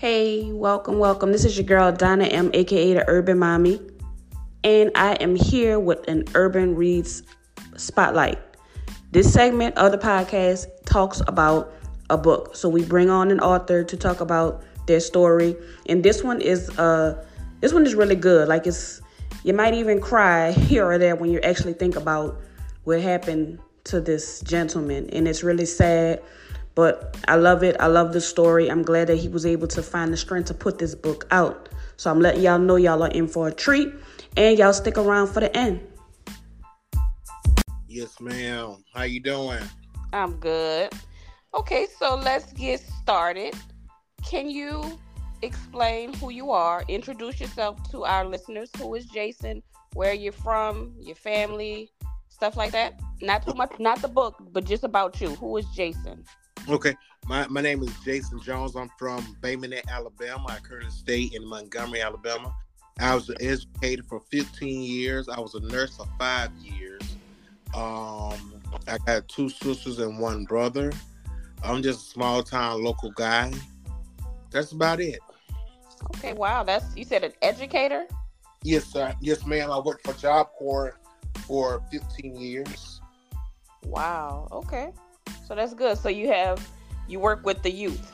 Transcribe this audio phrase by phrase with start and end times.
[0.00, 1.30] Hey, welcome, welcome.
[1.30, 3.78] This is your girl Donna M, aka the Urban Mommy,
[4.64, 7.22] and I am here with an Urban Reads
[7.76, 8.38] Spotlight.
[9.10, 11.74] This segment of the podcast talks about
[12.08, 12.56] a book.
[12.56, 15.54] So we bring on an author to talk about their story,
[15.84, 17.22] and this one is uh
[17.60, 18.48] this one is really good.
[18.48, 19.02] Like it's
[19.44, 22.40] you might even cry here or there when you actually think about
[22.84, 26.22] what happened to this gentleman, and it's really sad
[26.74, 27.76] but I love it.
[27.80, 28.70] I love the story.
[28.70, 31.68] I'm glad that he was able to find the strength to put this book out.
[31.96, 33.92] So I'm letting y'all know y'all are in for a treat
[34.36, 35.80] and y'all stick around for the end.
[37.88, 38.84] Yes, ma'am.
[38.94, 39.62] How you doing?
[40.12, 40.92] I'm good.
[41.54, 43.54] Okay, so let's get started.
[44.24, 44.98] Can you
[45.42, 46.84] explain who you are?
[46.88, 48.70] Introduce yourself to our listeners.
[48.78, 49.62] Who is Jason?
[49.94, 50.94] Where you're from?
[51.00, 51.90] Your family?
[52.28, 53.00] Stuff like that.
[53.20, 55.34] Not too much, not the book, but just about you.
[55.34, 56.24] Who is Jason?
[56.68, 58.76] Okay, my, my name is Jason Jones.
[58.76, 60.46] I'm from Bay Minette, Alabama.
[60.48, 62.54] I currently stay in Montgomery, Alabama.
[62.98, 65.28] I was educated for 15 years.
[65.28, 67.02] I was a nurse for five years.
[67.74, 70.92] Um, I got two sisters and one brother.
[71.64, 73.52] I'm just a small town local guy.
[74.50, 75.20] That's about it.
[76.16, 76.62] Okay, wow.
[76.62, 78.06] That's you said an educator?
[78.62, 79.14] Yes, sir.
[79.20, 79.70] Yes, ma'am.
[79.70, 80.98] I worked for Job Corps
[81.46, 83.00] for 15 years.
[83.84, 84.48] Wow.
[84.52, 84.92] Okay.
[85.50, 85.98] So that's good.
[85.98, 86.64] So you have
[87.08, 88.12] you work with the youth.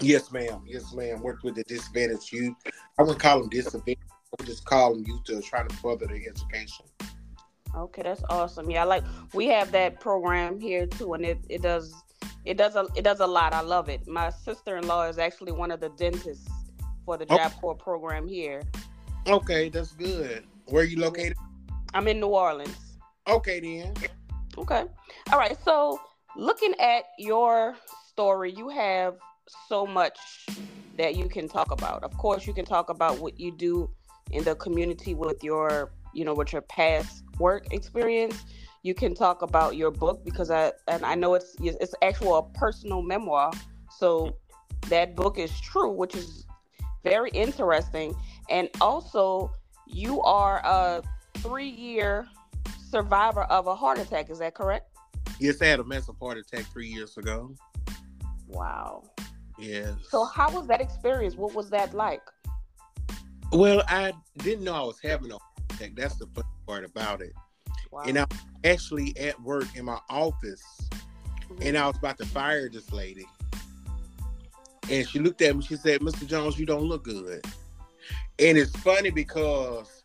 [0.00, 0.62] Yes, ma'am.
[0.66, 1.20] Yes, ma'am.
[1.20, 2.54] Worked with the disadvantaged youth.
[2.98, 4.00] I wouldn't call them disadvantaged.
[4.08, 6.86] I would just call them youth to try to further their education.
[7.76, 8.70] Okay, that's awesome.
[8.70, 11.92] Yeah, like we have that program here too, and it, it does
[12.46, 13.52] it does a it does a lot.
[13.52, 14.08] I love it.
[14.08, 16.48] My sister in law is actually one of the dentists
[17.04, 17.36] for the oh.
[17.36, 18.62] Job Corps program here.
[19.26, 20.44] Okay, that's good.
[20.64, 21.36] Where are you located?
[21.92, 22.96] I'm in New Orleans.
[23.28, 23.92] Okay, then.
[24.56, 24.84] Okay.
[25.30, 25.58] All right.
[25.62, 26.00] So
[26.36, 27.76] looking at your
[28.08, 29.16] story, you have
[29.68, 30.18] so much
[30.96, 32.02] that you can talk about.
[32.02, 33.90] Of course, you can talk about what you do
[34.32, 38.44] in the community with your, you know, with your past work experience.
[38.82, 42.42] You can talk about your book because I and I know it's it's actual a
[42.58, 43.52] personal memoir.
[43.98, 44.36] So
[44.88, 46.46] that book is true, which is
[47.04, 48.14] very interesting.
[48.48, 49.52] And also,
[49.86, 51.02] you are a
[51.38, 52.26] three-year
[52.90, 54.30] survivor of a heart attack.
[54.30, 54.89] Is that correct?
[55.40, 57.54] Yes, I had a massive heart attack three years ago.
[58.46, 59.04] Wow.
[59.58, 59.94] Yes.
[60.10, 61.34] So how was that experience?
[61.34, 62.20] What was that like?
[63.50, 65.92] Well, I didn't know I was having a heart attack.
[65.96, 67.32] That's the funny part about it.
[67.90, 68.02] Wow.
[68.06, 71.62] And I was actually at work in my office, mm-hmm.
[71.62, 73.26] and I was about to fire this lady.
[74.90, 75.62] And she looked at me.
[75.62, 76.26] She said, "Mr.
[76.26, 77.42] Jones, you don't look good."
[78.38, 80.02] And it's funny because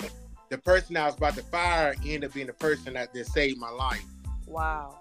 [0.49, 3.59] the person I was about to fire ended up being the person that, that saved
[3.59, 4.05] my life.
[4.47, 4.99] Wow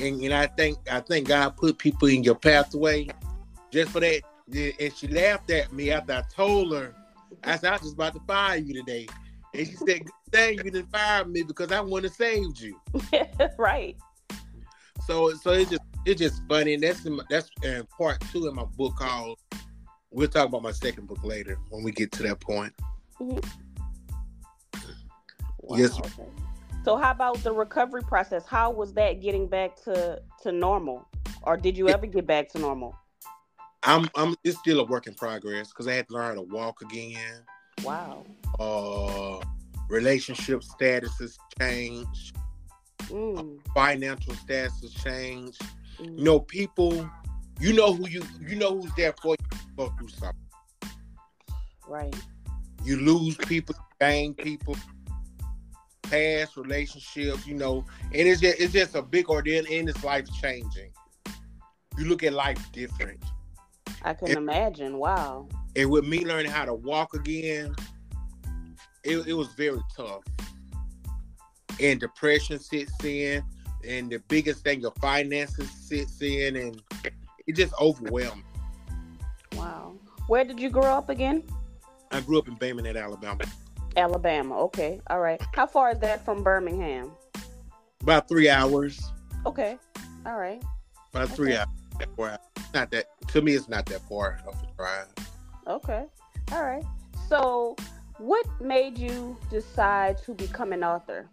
[0.00, 3.08] and you know, I think I think God put people in your pathway
[3.70, 4.22] just for that.
[4.50, 6.94] And she laughed at me after I told her.
[7.44, 9.06] I said, I was just about to fire you today.
[9.54, 12.80] And she said, Good thing you didn't fire me because I want to save you.
[13.58, 13.96] right.
[15.06, 16.74] So so it's just it's just funny.
[16.74, 19.38] And that's in my, that's in part two in my book called
[20.10, 22.72] we'll talk about my second book later when we get to that point.
[23.20, 23.38] Mm-hmm.
[25.60, 25.98] Wow, yes.
[25.98, 26.24] Okay.
[26.88, 28.46] So how about the recovery process?
[28.46, 31.06] How was that getting back to to normal,
[31.42, 32.96] or did you ever get back to normal?
[33.82, 36.48] I'm I'm it's still a work in progress because I had to learn how to
[36.48, 37.42] walk again.
[37.84, 38.24] Wow.
[38.58, 39.44] Uh,
[39.90, 42.32] relationship statuses change.
[43.02, 43.58] Mm.
[43.74, 45.58] Financial statuses change.
[45.98, 46.16] Mm.
[46.16, 47.06] You know, people.
[47.60, 48.22] You know who you.
[48.40, 49.58] You know who's there for you.
[49.76, 50.40] Go through something.
[51.86, 52.16] Right.
[52.82, 54.74] You lose people, gain people
[56.10, 60.26] past relationships, you know, and it's just it's just a big ordeal and it's life
[60.40, 60.90] changing.
[61.96, 63.22] You look at life different.
[64.02, 64.98] I can and, imagine.
[64.98, 65.48] Wow.
[65.76, 67.74] And with me learning how to walk again,
[69.04, 70.22] it, it was very tough.
[71.80, 73.42] And depression sits in,
[73.86, 76.82] and the biggest thing, your finances sits in, and
[77.46, 78.44] it just overwhelmed.
[79.54, 79.96] Wow.
[80.26, 81.44] Where did you grow up again?
[82.10, 83.44] I grew up in Bay Minette, Alabama.
[83.98, 84.56] Alabama.
[84.60, 85.00] Okay.
[85.08, 85.40] All right.
[85.54, 87.12] How far is that from Birmingham?
[88.02, 89.00] About three hours.
[89.44, 89.76] Okay.
[90.24, 90.62] All right.
[91.10, 91.34] About okay.
[91.34, 92.38] three hours.
[92.72, 93.52] Not that to me.
[93.52, 95.06] It's not that far of a drive.
[95.66, 96.04] Okay.
[96.52, 96.84] All right.
[97.28, 97.76] So,
[98.18, 101.28] what made you decide to become an author?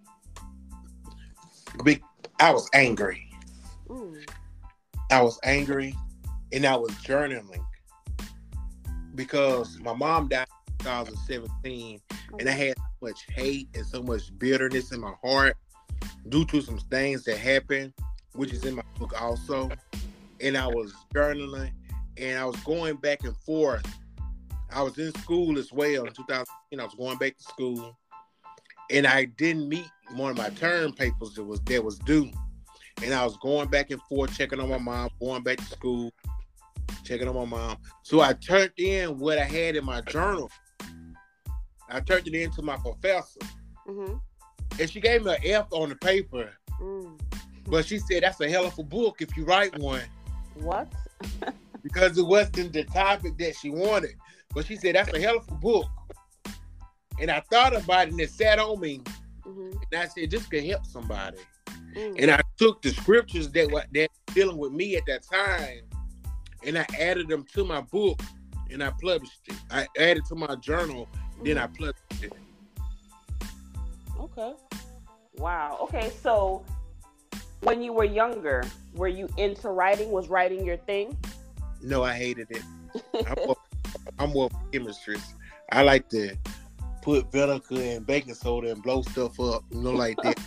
[2.39, 3.29] I was angry.
[3.87, 4.27] Mm.
[5.11, 5.95] I was angry,
[6.51, 7.63] and I was journaling
[9.13, 10.47] because my mom died
[10.85, 11.99] 2017,
[12.39, 15.57] and I had so much hate and so much bitterness in my heart
[16.29, 17.91] due to some things that happened,
[18.33, 19.71] which is in my book also.
[20.41, 21.71] And I was journaling,
[22.17, 23.83] and I was going back and forth.
[24.71, 26.45] I was in school as well in 2000.
[26.79, 27.97] I was going back to school,
[28.91, 32.29] and I didn't meet one of my term papers that was that was due,
[33.01, 36.13] and I was going back and forth checking on my mom, going back to school,
[37.03, 37.77] checking on my mom.
[38.03, 40.51] So I turned in what I had in my journal.
[41.89, 43.39] I turned it in to my professor,
[43.87, 44.15] mm-hmm.
[44.79, 46.51] and she gave me an F on the paper.
[46.81, 47.19] Mm.
[47.67, 50.03] But she said that's a hell of a book if you write one.
[50.55, 50.91] What?
[51.83, 54.15] because it wasn't the topic that she wanted.
[54.53, 55.87] But she said that's a hell of a book.
[57.19, 59.01] And I thought about it and it sat on me.
[59.45, 59.77] Mm-hmm.
[59.91, 61.37] And I said, this could help somebody.
[61.93, 62.15] Mm-hmm.
[62.19, 65.81] And I took the scriptures that were that dealing with me at that time
[66.65, 68.19] and I added them to my book
[68.71, 69.55] and I published it.
[69.69, 71.07] I added to my journal.
[71.43, 72.23] Then I mm-hmm.
[72.23, 72.33] it.
[74.19, 74.53] Okay.
[75.37, 75.79] Wow.
[75.83, 76.65] Okay, so
[77.61, 80.11] when you were younger, were you into writing?
[80.11, 81.17] Was writing your thing?
[81.81, 82.63] No, I hated it.
[83.27, 83.57] I'm, more,
[84.19, 85.17] I'm more chemistry.
[85.71, 86.35] I like to
[87.01, 90.39] put vinegar and baking soda and blow stuff up, you know, like that.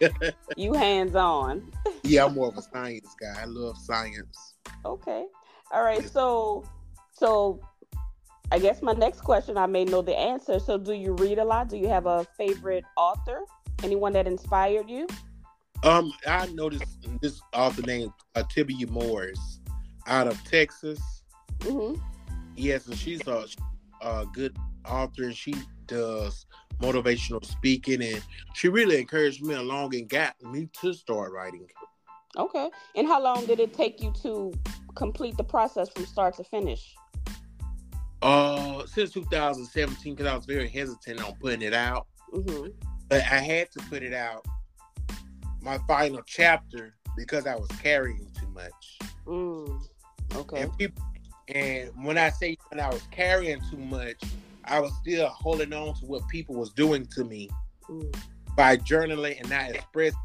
[0.56, 1.70] you hands on.
[2.02, 3.40] yeah, I'm more of a science guy.
[3.40, 4.54] I love science.
[4.84, 5.26] Okay.
[5.70, 6.08] All right.
[6.08, 6.64] So,
[7.12, 7.60] so
[8.52, 10.58] I guess my next question, I may know the answer.
[10.58, 11.70] So, do you read a lot?
[11.70, 13.46] Do you have a favorite author?
[13.82, 15.06] Anyone that inspired you?
[15.84, 19.60] Um, I noticed this author named uh, Tibby Morris
[20.06, 21.00] out of Texas.
[21.60, 21.98] Mm-hmm.
[22.54, 23.46] Yes, and she's a,
[24.02, 24.54] a good
[24.86, 25.54] author, and she
[25.86, 26.44] does
[26.78, 28.22] motivational speaking, and
[28.52, 31.66] she really encouraged me along and got me to start writing.
[32.36, 34.52] Okay, and how long did it take you to
[34.94, 36.94] complete the process from start to finish?
[38.22, 42.68] Uh, since 2017, because I was very hesitant on putting it out, mm-hmm.
[43.08, 44.46] but I had to put it out.
[45.60, 48.98] My final chapter because I was carrying too much.
[49.26, 49.82] Mm.
[50.34, 50.62] Okay.
[50.62, 51.02] And people,
[51.48, 54.20] and when I say when I was carrying too much,
[54.64, 57.50] I was still holding on to what people was doing to me
[57.88, 58.16] mm.
[58.56, 60.18] by journaling and not expressing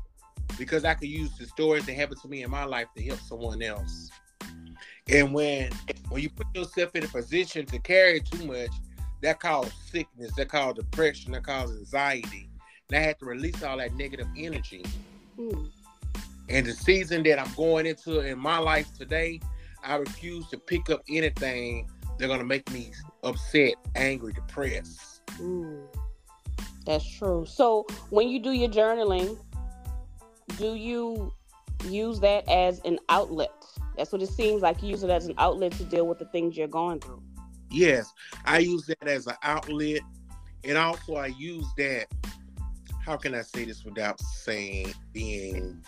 [0.57, 3.19] because I could use the stories that happened to me in my life to help
[3.19, 4.09] someone else.
[5.09, 5.71] And when
[6.09, 8.71] when you put yourself in a position to carry too much,
[9.21, 12.49] that causes sickness, that causes depression, that causes anxiety.
[12.89, 14.85] And I had to release all that negative energy.
[15.37, 15.69] Mm.
[16.49, 19.41] And the season that I'm going into in my life today,
[19.83, 22.91] I refuse to pick up anything they're gonna make me
[23.23, 25.21] upset, angry, depressed.
[25.39, 25.83] Mm.
[26.85, 27.45] That's true.
[27.45, 29.37] So when you do your journaling,
[30.57, 31.33] do you
[31.85, 33.51] use that as an outlet?
[33.97, 34.81] That's what it seems like.
[34.83, 37.21] You use it as an outlet to deal with the things you're going through.
[37.71, 38.13] Yes,
[38.45, 40.01] I use that as an outlet,
[40.63, 42.05] and also I use that.
[43.03, 45.83] How can I say this without saying being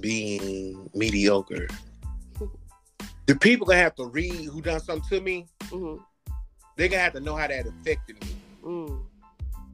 [0.00, 1.68] being mediocre?
[3.26, 5.46] the people gonna have to read who done something to me.
[5.64, 6.02] Mm-hmm.
[6.76, 8.36] They're gonna have to know how that affected me.
[8.64, 9.02] Mm.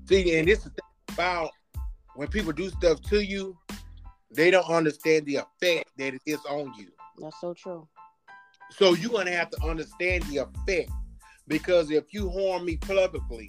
[0.09, 0.73] See, and this is
[1.13, 1.51] about
[2.15, 3.57] when people do stuff to you,
[4.31, 6.89] they don't understand the effect that it is on you.
[7.19, 7.89] That's so true.
[8.71, 10.91] So you're gonna have to understand the effect
[11.49, 13.49] because if you harm me publicly,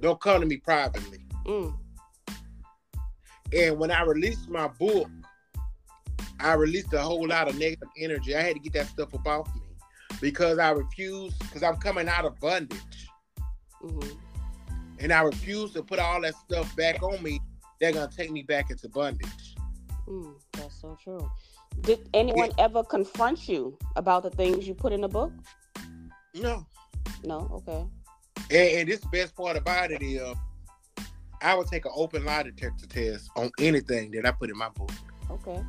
[0.00, 1.26] don't come to me privately.
[1.46, 1.74] Mm.
[3.56, 5.08] And when I released my book,
[6.38, 8.36] I released a whole lot of negative energy.
[8.36, 9.62] I had to get that stuff up off me
[10.20, 13.08] because I refuse because I'm coming out of bondage.
[13.82, 14.16] Mm-hmm.
[15.00, 17.40] And I refuse to put all that stuff back on me.
[17.80, 19.56] They're gonna take me back into bondage.
[20.10, 21.30] Mm, that's so true.
[21.82, 22.64] Did anyone yeah.
[22.64, 25.32] ever confront you about the things you put in the book?
[26.34, 26.66] No.
[27.22, 27.48] No.
[27.52, 27.86] Okay.
[28.50, 30.20] And, and this best part about it is,
[31.42, 34.68] I would take an open lie detector test on anything that I put in my
[34.70, 34.90] book.
[35.30, 35.62] Okay.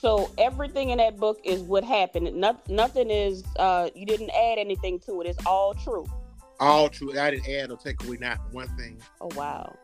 [0.00, 2.32] So everything in that book is what happened.
[2.36, 3.42] No, nothing is.
[3.58, 5.26] Uh, you didn't add anything to it.
[5.26, 6.06] It's all true.
[6.60, 7.18] All true.
[7.18, 9.00] I didn't add or take away not one thing.
[9.20, 9.76] Oh wow.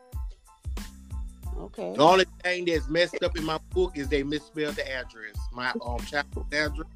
[1.58, 1.94] Okay.
[1.94, 5.37] The only thing that's messed up in my book is they misspelled the address.
[5.52, 6.88] My um chapter address.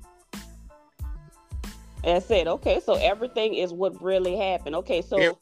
[2.04, 4.76] That's said, Okay, so everything is what really happened.
[4.76, 5.38] Okay, so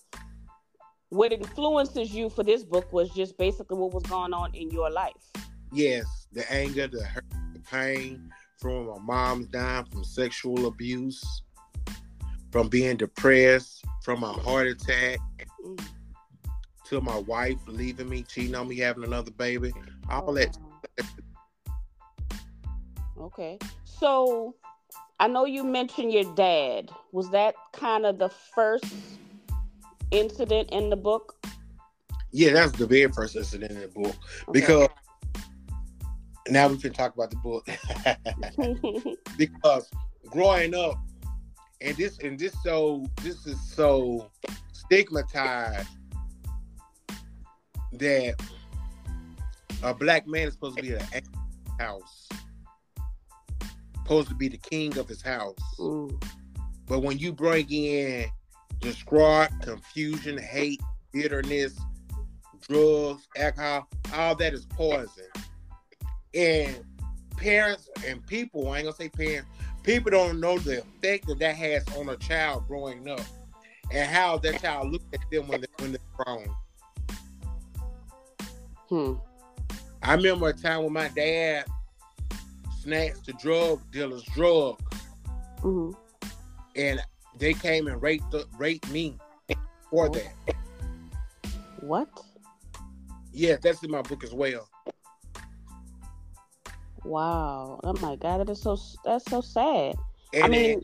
[1.11, 4.91] what influences you for this book was just basically what was going on in your
[4.91, 5.13] life.
[5.73, 11.23] Yes, the anger, the hurt, the pain from my mom's dying from sexual abuse,
[12.51, 15.19] from being depressed, from a heart attack.
[15.65, 15.96] Mm
[16.89, 19.73] to my wife leaving me, cheating on me, having another baby,
[20.09, 20.57] all that.
[23.19, 23.59] Okay.
[23.85, 24.55] So
[25.19, 26.91] I know you mentioned your dad.
[27.13, 28.85] Was that kind of the first
[30.11, 31.35] incident in the book?
[32.33, 34.15] Yeah, that's the very first incident in the book.
[34.49, 34.61] Okay.
[34.61, 34.89] Because
[36.49, 37.67] now we can talk about the book
[39.39, 39.91] because
[40.27, 40.97] growing up,
[41.81, 44.31] and this and this so this is so
[44.73, 45.89] stigmatized
[47.99, 48.35] that
[49.83, 51.03] a black man is supposed to be a
[51.79, 52.29] house,
[54.03, 55.57] supposed to be the king of his house.
[55.79, 56.23] Mm.
[56.87, 58.27] But when you bring in
[58.81, 60.81] distraught, confusion, hate,
[61.13, 61.79] bitterness,
[62.69, 65.09] drugs, alcohol, all that is poison.
[66.35, 66.85] And
[67.37, 69.49] parents and people, I ain't gonna say parents,
[69.83, 73.21] people don't know the effect that that has on a child growing up
[73.93, 76.47] and how that child looks at them when, they, when they're grown.
[78.89, 79.15] Hmm.
[80.03, 81.65] I remember a time when my dad
[82.81, 84.81] snatched the drug dealers' drug,
[85.63, 85.93] Mm-hmm.
[86.77, 87.01] And
[87.39, 89.17] they came and raped, the, raped me
[89.91, 90.33] for that.
[91.81, 92.09] What?
[93.33, 94.69] Yeah, that's in my book as well.
[97.05, 97.81] Wow.
[97.85, 99.95] Oh my god, that is so that's so sad.
[100.33, 100.83] And I mean,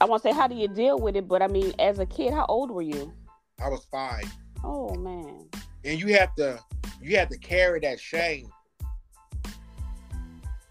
[0.00, 2.06] I want to say how do you deal with it, but I mean, as a
[2.06, 3.12] kid, how old were you?
[3.60, 4.24] I was 5.
[4.62, 5.48] Oh man.
[5.84, 6.60] And you have to
[7.00, 8.50] you have to carry that shame.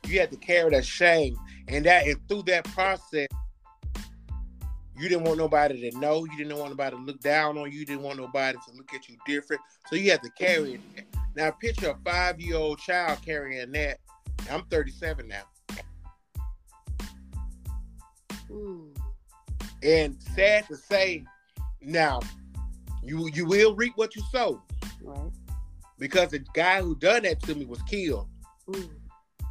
[0.06, 1.36] You have to carry that shame,
[1.68, 3.28] and that and through that process,
[4.98, 6.26] you didn't want nobody to know.
[6.26, 7.80] You didn't want nobody to look down on you.
[7.80, 9.62] You didn't want nobody to look at you different.
[9.88, 11.06] So you had to carry it.
[11.36, 14.00] Now picture a five year old child carrying that.
[14.50, 15.44] I'm 37 now.
[18.50, 18.98] Mm.
[19.84, 21.24] And sad to say,
[21.82, 22.20] now
[23.04, 24.62] you you will reap what you sow.
[25.02, 25.32] Right.
[25.98, 28.28] Because the guy who done that to me was killed
[28.70, 28.90] mm.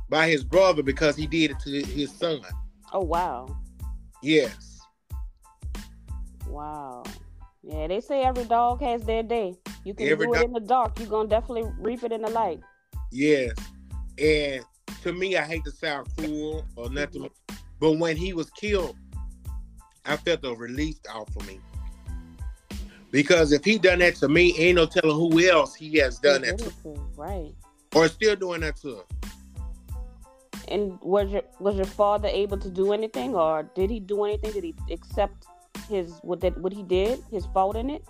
[0.09, 2.41] by his brother because he did it to his son.
[2.93, 3.47] Oh wow.
[4.23, 4.81] Yes.
[6.47, 7.03] Wow.
[7.63, 9.55] Yeah, they say every dog has their day.
[9.85, 10.99] You can every do it do- in the dark.
[10.99, 12.61] You're gonna definitely reap it in the light.
[13.13, 13.55] Yes.
[14.19, 14.65] And
[15.03, 17.57] to me, I hate to sound cruel or nothing, mm-hmm.
[17.79, 18.97] but when he was killed,
[20.05, 21.61] I felt a release off of me.
[23.11, 26.43] Because if he done that to me, ain't no telling who else he has done
[26.43, 26.73] that to.
[27.17, 27.55] Right.
[27.95, 29.03] Or still doing that to.
[30.69, 34.53] And was your was your father able to do anything, or did he do anything?
[34.53, 35.47] Did he accept
[35.89, 38.05] his what that what he did, his fault in it?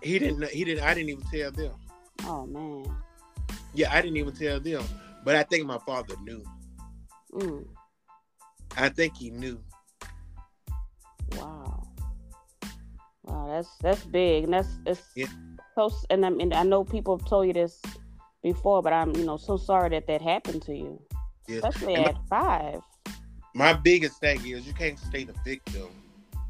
[0.00, 0.48] He didn't.
[0.50, 0.84] He didn't.
[0.84, 1.72] I didn't even tell them.
[2.24, 2.86] Oh man.
[3.74, 4.84] Yeah, I didn't even tell them.
[5.24, 6.44] But I think my father knew.
[7.32, 7.66] Mm.
[8.76, 9.60] I think he knew.
[13.24, 15.26] Wow, that's that's big, and that's it's yeah.
[15.74, 15.90] so.
[16.08, 17.80] And I mean, I know people have told you this
[18.42, 21.00] before, but I'm you know so sorry that that happened to you,
[21.46, 21.56] yeah.
[21.56, 22.80] especially and at my, five.
[23.54, 25.88] My biggest thing is you can't stay the victim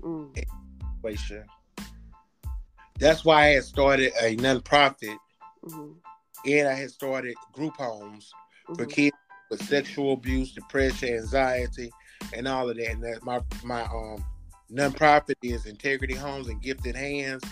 [0.00, 0.44] mm.
[1.02, 1.44] situation.
[2.98, 5.16] That's why I had started a nonprofit,
[5.64, 5.92] mm-hmm.
[6.46, 8.30] and I had started group homes
[8.68, 8.74] mm-hmm.
[8.74, 9.16] for kids
[9.50, 11.90] with sexual abuse, depression, anxiety,
[12.32, 12.90] and all of that.
[12.90, 14.24] And that my my um
[14.72, 17.42] nonprofit is Integrity Homes and Gifted Hands,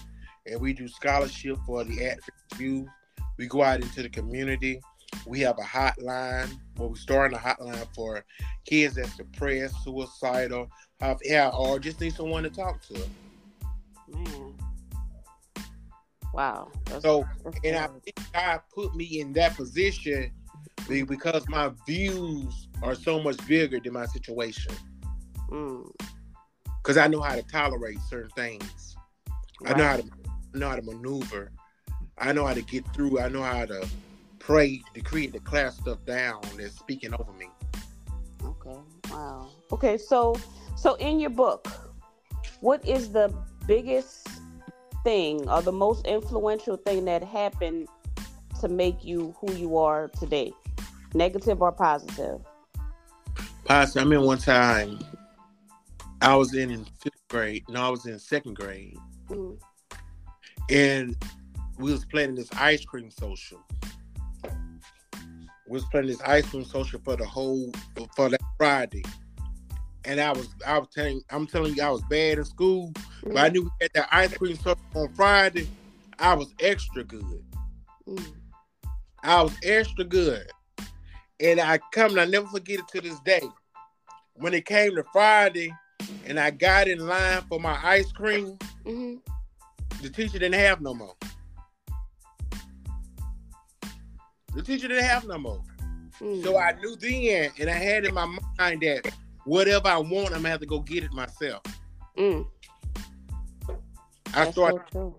[0.47, 2.89] and we do scholarship for the at-risk youth.
[3.37, 4.81] We go out into the community.
[5.27, 6.59] We have a hotline.
[6.77, 8.25] Well, we're starting a hotline for
[8.65, 10.69] kids that's depressed, suicidal,
[11.01, 12.95] have yeah, or just need someone to talk to.
[14.09, 14.55] Man.
[16.35, 16.71] Wow.
[16.87, 20.31] That's, so, that's and I think God put me in that position
[20.89, 24.73] because my views are so much bigger than my situation.
[25.51, 25.91] Mm.
[26.89, 26.97] Because.
[26.97, 28.97] I know how to tolerate certain things.
[29.61, 29.75] Right.
[29.75, 30.05] I know how to
[30.55, 31.51] I know how to maneuver.
[32.17, 33.21] I know how to get through.
[33.21, 33.87] I know how to
[34.39, 37.49] pray, decree, declare stuff down that's speaking over me.
[38.43, 38.79] Okay.
[39.11, 39.49] Wow.
[39.71, 39.99] Okay.
[39.99, 40.35] So
[40.79, 41.67] so, in your book,
[42.61, 43.35] what is the
[43.67, 44.29] biggest
[45.03, 47.89] thing or the most influential thing that happened
[48.61, 50.53] to make you who you are today?
[51.15, 52.41] Negative or positive?
[53.65, 54.07] Positive.
[54.07, 55.01] I mean, one time
[56.21, 57.65] I was in fifth grade.
[57.69, 58.97] No, I was in second grade.
[59.29, 59.55] Mm-hmm.
[60.71, 61.17] And
[61.79, 63.61] we was planning this ice cream social.
[65.67, 67.73] We was planning this ice cream social for the whole
[68.17, 69.05] for that Friday
[70.09, 73.35] and I was I was telling I'm telling you I was bad in school, mm.
[73.35, 75.69] but I knew we had that ice cream social on Friday.
[76.19, 77.45] I was extra good.
[78.09, 78.33] Mm.
[79.23, 80.51] I was extra good,
[81.41, 83.43] and I come and I never forget it to this day.
[84.35, 85.73] When it came to Friday,
[86.27, 89.15] and I got in line for my ice cream, mm-hmm.
[90.03, 91.15] the teacher didn't have no more.
[94.55, 95.63] The teacher didn't have no more.
[96.21, 96.43] Mm.
[96.43, 98.27] So I knew then, and I had in my
[98.59, 99.13] mind that
[99.45, 101.63] whatever I want, I'm gonna have to go get it myself.
[102.17, 102.47] Mm.
[104.35, 104.81] I started.
[104.93, 105.17] So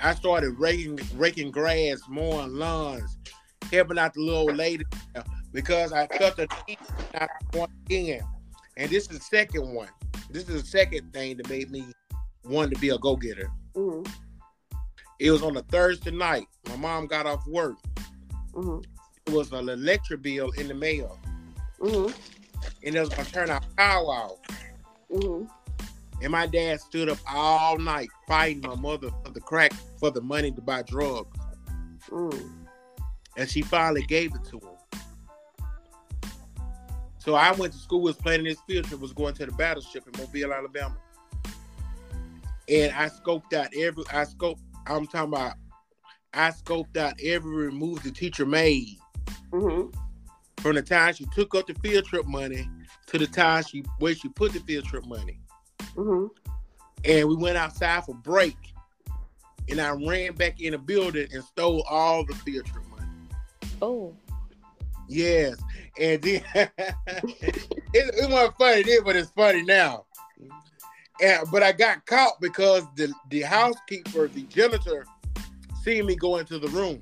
[0.00, 3.16] I started raking raking grass, mowing lawns,
[3.70, 4.84] helping out the little lady,
[5.52, 6.78] because I cut the need
[7.14, 8.20] not one in.
[8.76, 9.88] And this is the second one.
[10.32, 11.84] This is the second thing that made me
[12.44, 13.50] want to be a go getter.
[13.74, 14.10] Mm-hmm.
[15.20, 16.46] It was on a Thursday night.
[16.68, 17.76] My mom got off work.
[18.54, 18.80] Mm-hmm.
[19.26, 21.18] It was an electric bill in the mail.
[21.80, 22.12] Mm-hmm.
[22.84, 23.66] And it was going to turn off.
[23.76, 25.44] Mm-hmm.
[26.22, 30.22] And my dad stood up all night fighting my mother for the crack for the
[30.22, 31.36] money to buy drugs.
[32.08, 32.48] Mm.
[33.36, 34.76] And she finally gave it to him.
[37.22, 40.08] So I went to school, was planning this field trip, was going to the battleship
[40.12, 40.96] in Mobile, Alabama.
[42.68, 45.54] And I scoped out every I scoped I'm talking about
[46.34, 48.98] I scoped out every move the teacher made.
[49.52, 49.96] Mm-hmm.
[50.62, 52.68] From the time she took up the field trip money
[53.06, 55.38] to the time she where she put the field trip money.
[55.94, 56.26] Mm-hmm.
[57.04, 58.56] And we went outside for break.
[59.68, 63.10] And I ran back in the building and stole all the field trip money.
[63.80, 64.12] Oh.
[65.08, 65.56] Yes.
[65.98, 66.70] And then it,
[67.94, 70.06] it wasn't funny then, but it's funny now.
[71.20, 75.06] And, but I got caught because the, the housekeeper, the janitor,
[75.82, 77.00] seen me go into the room.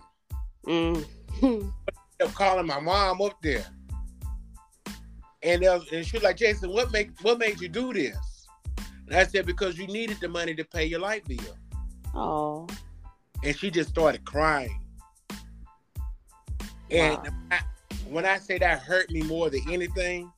[0.66, 1.72] Mm.
[2.20, 3.64] kept calling my mom up there.
[5.42, 8.16] And, was, and she was like, Jason, what make what made you do this?
[9.06, 11.56] And I said, because you needed the money to pay your light bill.
[12.14, 12.66] Oh.
[13.42, 14.80] And she just started crying.
[16.90, 17.32] And wow.
[17.50, 17.60] I,
[18.10, 20.30] when I say that hurt me more than anything,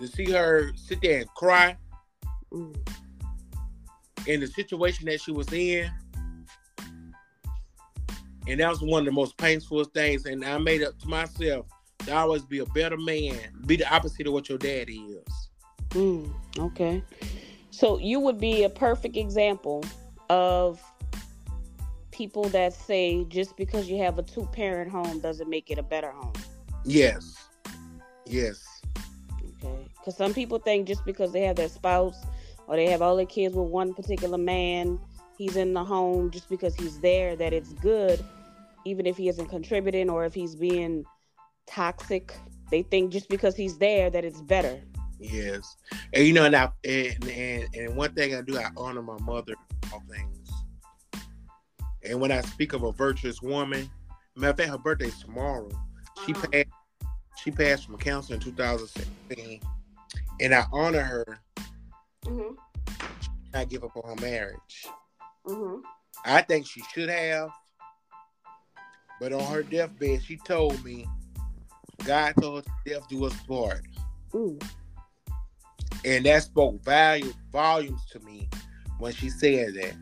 [0.00, 1.76] to see her sit there and cry
[2.52, 2.76] mm.
[4.26, 5.90] in the situation that she was in.
[8.46, 10.26] And that was one of the most painful things.
[10.26, 11.66] And I made up to myself
[12.00, 15.50] to always be a better man, be the opposite of what your dad is.
[15.90, 17.02] Mm, okay.
[17.70, 19.84] So you would be a perfect example
[20.28, 20.82] of
[22.14, 25.82] people that say just because you have a two parent home doesn't make it a
[25.82, 26.32] better home.
[26.84, 27.48] Yes.
[28.24, 28.80] Yes.
[29.62, 29.88] Okay.
[29.98, 32.24] Because some people think just because they have their spouse
[32.68, 35.00] or they have all their kids with one particular man,
[35.36, 38.24] he's in the home just because he's there, that it's good,
[38.84, 41.04] even if he isn't contributing or if he's being
[41.66, 42.32] toxic.
[42.70, 44.80] They think just because he's there that it's better.
[45.18, 45.76] Yes,
[46.12, 49.18] and you know, and, I, and and and one thing I do, I honor my
[49.20, 49.54] mother
[49.92, 50.33] all things.
[52.08, 53.90] And when I speak of a virtuous woman,
[54.36, 55.70] matter of fact, her birthday's tomorrow.
[56.26, 56.46] She uh-huh.
[56.48, 56.68] passed.
[57.42, 59.60] She passed from cancer in 2016,
[60.40, 61.40] and I honor her.
[62.24, 62.54] Mm-hmm.
[63.52, 64.86] Not give up on her marriage.
[65.46, 65.80] Mm-hmm.
[66.24, 67.50] I think she should have,
[69.20, 71.06] but on her deathbed, she told me,
[72.04, 73.82] "God told death do us part."
[74.32, 74.62] Mm.
[76.04, 78.48] And that spoke value volumes to me
[78.98, 79.94] when she said that.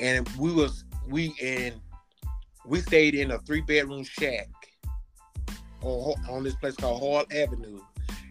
[0.00, 1.74] And we was we and
[2.64, 4.48] we stayed in a three bedroom shack
[5.82, 7.80] on, on this place called Hall Avenue.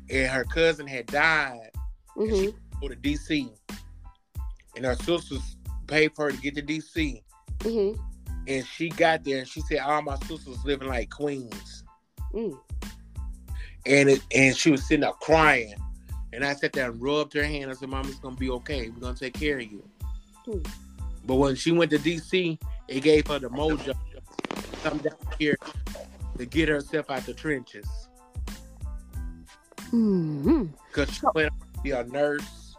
[0.09, 1.71] And her cousin had died.
[2.15, 2.21] Mm-hmm.
[2.21, 3.49] And she go to DC.
[4.75, 7.21] And her sisters paid for her to get to DC.
[7.59, 8.01] Mm-hmm.
[8.47, 11.83] And she got there and she said all my sisters living like queens.
[12.33, 12.57] Mm
[13.85, 15.75] and it and she was sitting up crying.
[16.33, 17.71] And I sat there and rubbed her hand.
[17.71, 18.89] I said, Mom, it's gonna be okay.
[18.89, 19.83] We're gonna take care of you.
[20.45, 20.59] Hmm.
[21.25, 23.95] But when she went to DC, it gave her the mojo to
[24.83, 25.57] come down here
[26.37, 27.87] to get herself out the trenches.
[29.91, 30.65] Mm-hmm.
[30.91, 32.75] Cause she went to be a nurse.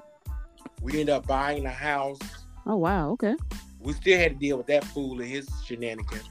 [0.83, 2.21] We ended up buying a house.
[2.67, 3.37] Oh wow, okay.
[3.81, 6.29] We still had to deal with that fool and his shenanigans.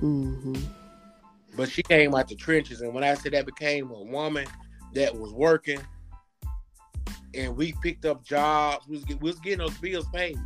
[0.00, 0.54] Mm-hmm.
[1.56, 4.46] But she came out the trenches, and when I said that became a woman
[4.94, 5.80] that was working,
[7.34, 10.38] and we picked up jobs, we was, we was getting those bills paid.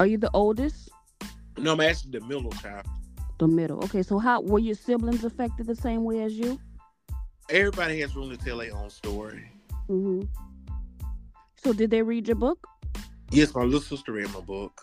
[0.00, 0.88] Are you the oldest?
[1.58, 2.86] No, I'm actually the middle child.
[3.38, 3.84] The middle.
[3.84, 6.58] Okay, so how were your siblings affected the same way as you?
[7.50, 9.52] Everybody has room to tell their own story.
[9.90, 10.22] Mm-hmm.
[11.62, 12.66] So did they read your book?
[13.30, 14.80] Yes, my little sister read my book.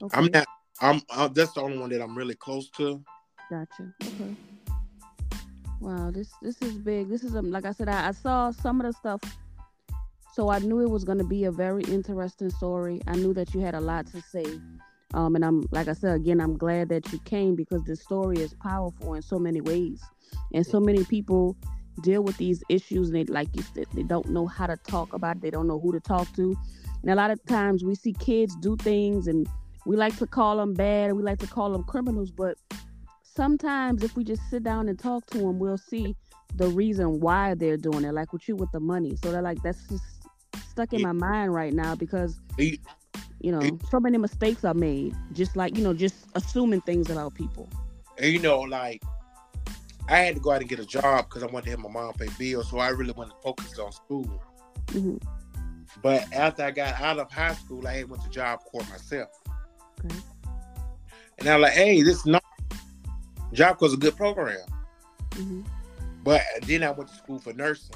[0.00, 0.16] Okay.
[0.16, 0.46] I'm not.
[0.80, 1.02] I'm.
[1.10, 3.02] Uh, that's the only one that I'm really close to.
[3.50, 3.92] Gotcha.
[4.04, 4.36] Okay.
[5.80, 7.08] Wow, this this is big.
[7.08, 9.20] This is um, like I said, I, I saw some of the stuff,
[10.34, 13.00] so I knew it was going to be a very interesting story.
[13.06, 14.44] I knew that you had a lot to say,
[15.12, 18.38] um, and I'm like I said again, I'm glad that you came because this story
[18.38, 20.02] is powerful in so many ways,
[20.52, 21.56] and so many people
[22.02, 25.12] deal with these issues and they like you said they don't know how to talk
[25.12, 25.42] about it.
[25.42, 26.56] They don't know who to talk to,
[27.02, 29.46] and a lot of times we see kids do things and
[29.86, 32.56] we like to call them bad, we like to call them criminals, but
[33.22, 36.16] sometimes if we just sit down and talk to them, we'll see
[36.56, 38.12] the reason why they're doing it.
[38.12, 39.16] Like with you with the money.
[39.16, 40.13] So they're like, that's just
[40.74, 45.54] stuck in my mind right now because You know, so many mistakes are made, just
[45.54, 47.68] like you know, just assuming things about people.
[48.18, 49.02] And you know, like
[50.08, 51.90] I had to go out and get a job because I wanted to have my
[51.90, 54.42] mom pay bills, so I really wanted to focus on school.
[54.86, 55.16] Mm-hmm.
[56.02, 59.28] But after I got out of high school, I went to Job Corps myself.
[60.04, 60.16] Okay.
[61.38, 62.42] And I was like, hey, this is not
[63.52, 64.66] Job Corps is a good program.
[65.30, 65.62] Mm-hmm.
[66.24, 67.94] But then I went to school for nursing.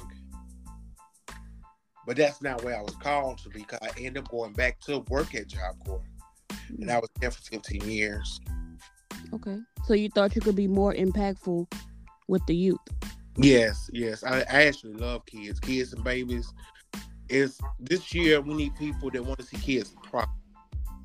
[2.09, 5.05] But that's not where I was called to because I ended up going back to
[5.09, 6.01] work at Job Corps.
[6.49, 6.81] Mm-hmm.
[6.81, 8.39] And I was there for 15 years.
[9.31, 9.59] Okay.
[9.85, 11.71] So you thought you could be more impactful
[12.27, 12.79] with the youth?
[13.37, 14.23] Yes, yes.
[14.23, 16.51] I, I actually love kids, kids and babies.
[17.29, 20.31] Is this year we need people that want to see kids prosper.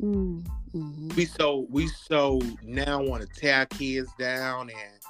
[0.00, 1.08] Mm-hmm.
[1.16, 5.02] We so we so now want to tear kids down and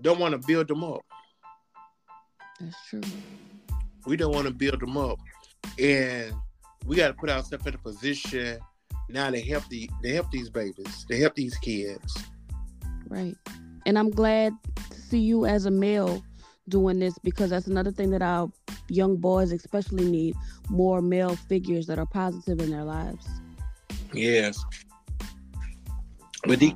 [0.00, 1.02] don't want to build them up.
[2.58, 3.02] That's true.
[4.06, 5.18] We don't want to build them up,
[5.78, 6.34] and
[6.86, 8.58] we got to put ourselves in a position
[9.08, 12.16] now to help the to help these babies, to help these kids.
[13.08, 13.36] Right,
[13.86, 14.52] and I'm glad
[14.90, 16.22] to see you as a male
[16.68, 18.50] doing this because that's another thing that our
[18.88, 20.34] young boys especially need
[20.68, 23.26] more male figures that are positive in their lives.
[24.12, 24.62] Yes,
[26.44, 26.74] but they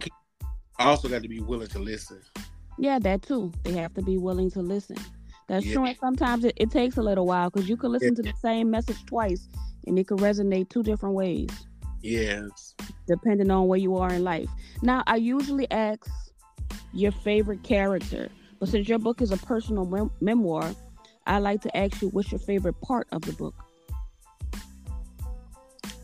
[0.78, 2.20] also got to be willing to listen.
[2.78, 3.52] Yeah, that too.
[3.64, 4.96] They have to be willing to listen.
[5.48, 5.74] That's yeah.
[5.74, 5.86] true.
[5.86, 8.22] And sometimes it, it, takes a little while because you can listen yeah.
[8.22, 9.48] to the same message twice
[9.86, 11.48] and it can resonate two different ways.
[12.02, 12.74] Yes.
[13.06, 14.48] Depending on where you are in life.
[14.82, 16.06] Now, I usually ask
[16.92, 18.28] your favorite character,
[18.60, 20.74] but since your book is a personal mem- memoir,
[21.26, 23.54] I like to ask you what's your favorite part of the book?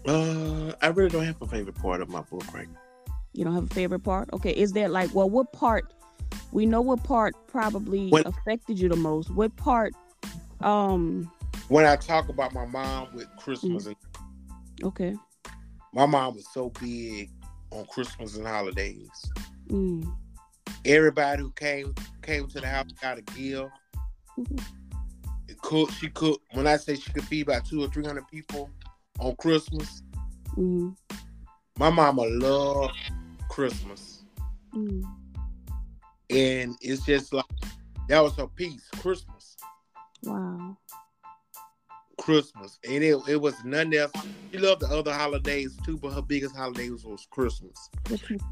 [0.07, 2.81] Uh, I really don't have a favorite part of my book right now.
[3.33, 4.31] You don't have a favorite part?
[4.33, 4.53] Okay.
[4.53, 5.93] Is there like, well, what part
[6.55, 9.29] we know what part probably when, affected you the most.
[9.31, 9.93] What part?
[10.61, 11.31] Um.
[11.69, 15.14] When I talk about my mom with Christmas, mm, and, okay.
[15.93, 17.31] My mom was so big
[17.71, 19.11] on Christmas and holidays.
[19.69, 20.14] Mm.
[20.85, 23.71] Everybody who came came to the house got a gift.
[24.38, 24.57] Mm-hmm.
[25.62, 26.45] Cook, she cooked.
[26.53, 28.71] When I say she could feed about two or three hundred people
[29.19, 30.03] on Christmas,
[30.57, 30.90] mm-hmm.
[31.79, 32.95] my mama loved
[33.49, 34.25] Christmas.
[34.73, 35.05] Mm
[36.31, 37.45] and it's just like
[38.09, 39.57] that was her piece, Christmas.
[40.23, 40.77] Wow.
[42.19, 44.13] Christmas, and it, it was none else.
[44.53, 47.91] She loved the other holidays too, but her biggest holiday was, was Christmas.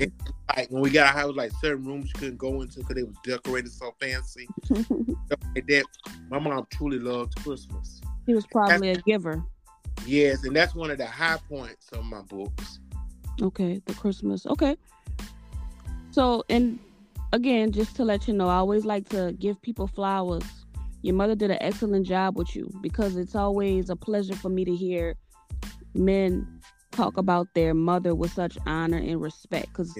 [0.00, 0.12] and,
[0.54, 3.02] like when we got a house, like certain rooms she couldn't go into because they
[3.02, 4.48] was decorated so fancy.
[4.70, 5.84] like that,
[6.28, 8.00] my mom truly loved Christmas.
[8.26, 9.44] He was probably that's, a giver.
[10.06, 12.80] Yes, and that's one of the high points of my books.
[13.40, 14.44] Okay, the Christmas.
[14.46, 14.76] Okay.
[16.10, 16.78] So, and
[17.32, 20.44] again, just to let you know, I always like to give people flowers.
[21.02, 24.64] Your mother did an excellent job with you because it's always a pleasure for me
[24.64, 25.16] to hear
[25.94, 26.60] men
[26.92, 29.96] talk about their mother with such honor and respect because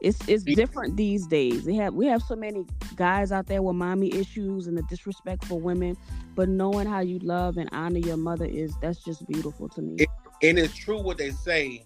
[0.00, 1.64] it's it's different these days.
[1.64, 5.44] We have we have so many guys out there with mommy issues and the disrespect
[5.46, 5.96] for women,
[6.36, 9.96] but knowing how you love and honor your mother is that's just beautiful to me.
[9.98, 10.08] It,
[10.42, 11.84] and it's true what they say: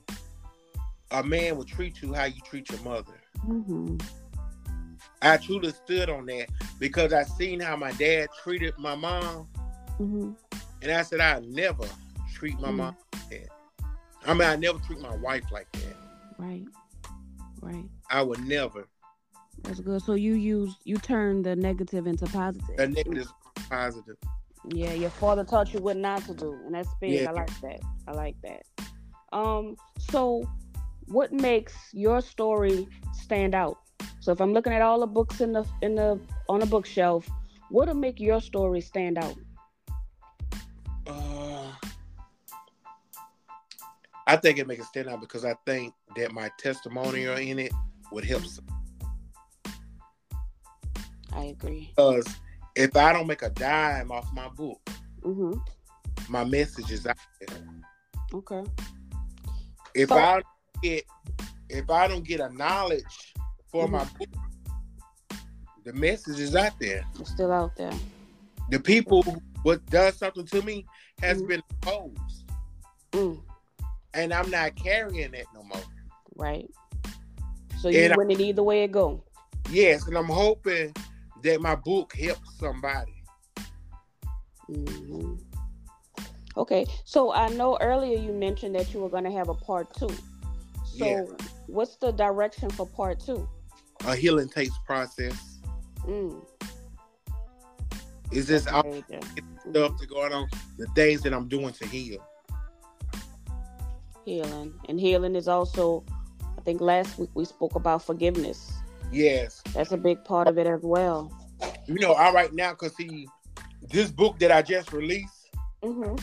[1.11, 3.15] a man will treat you how you treat your mother.
[3.47, 3.97] Mm-hmm.
[5.23, 9.49] I truly stood on that because I seen how my dad treated my mom,
[10.01, 10.33] mm-hmm.
[10.83, 11.85] and I said I never
[12.35, 12.77] treat my mm-hmm.
[12.79, 13.49] mom like that.
[14.27, 15.97] I mean, I never treat my wife like that.
[16.39, 16.65] Right,
[17.61, 17.85] right.
[18.11, 18.89] I would never.
[19.63, 20.03] That's good.
[20.03, 22.77] So you use you turn the negative into positive.
[22.77, 23.33] The negative
[23.71, 24.17] positive.
[24.69, 27.13] Yeah, your father taught you what not to do, and that's big.
[27.13, 27.31] Yeah.
[27.31, 27.81] I like that.
[28.09, 28.63] I like that.
[29.33, 30.45] Um, so
[31.07, 33.79] what makes your story stand out?
[34.23, 36.17] So if I'm looking at all the books in the in the
[36.49, 37.29] on a bookshelf,
[37.71, 39.35] what'll make your story stand out?
[41.09, 41.73] Uh,
[44.29, 47.73] I think it makes it stand out because I think that my testimonial in it
[48.13, 48.45] would help.
[48.47, 48.65] Some.
[51.33, 51.91] I agree.
[51.97, 52.29] Because
[52.77, 54.89] if I don't make a dime off my book,
[55.23, 55.59] mm-hmm.
[56.29, 57.59] my message is out there.
[58.33, 58.63] Okay.
[59.97, 60.43] If so, I
[60.81, 61.03] get
[61.69, 63.33] if I don't get a knowledge
[63.73, 63.97] for mm-hmm.
[63.97, 65.41] my book,
[65.85, 67.05] the message is out there.
[67.19, 67.93] It's still out there.
[68.71, 70.87] The people what does something to me
[71.21, 71.49] has mm-hmm.
[71.49, 72.51] been opposed.
[73.13, 73.41] Mm.
[74.15, 75.83] And I'm not carrying it no more.
[76.35, 76.69] Right.
[77.81, 79.25] So you win it either way it go.
[79.71, 80.95] Yes, and I'm hoping
[81.43, 83.23] that my book helps somebody.
[84.71, 85.35] Mm-hmm.
[86.57, 89.93] Okay, so I know earlier you mentioned that you were going to have a part
[89.95, 90.11] two.
[90.85, 91.25] So, yeah.
[91.67, 93.49] what's the direction for part two?
[94.07, 95.59] A healing takes process.
[96.07, 96.45] Mm.
[98.31, 98.83] It's just all
[99.71, 102.27] stuff to going on, the things that I'm doing to heal.
[104.25, 104.75] Healing.
[104.89, 106.05] And healing is also,
[106.41, 108.73] I think last week we spoke about forgiveness.
[109.11, 109.63] Yes.
[109.75, 111.31] That's a big part of it as well.
[111.87, 113.29] You know, I right now, because see,
[113.91, 115.43] this book that I just released,
[115.83, 116.15] Mm-hmm.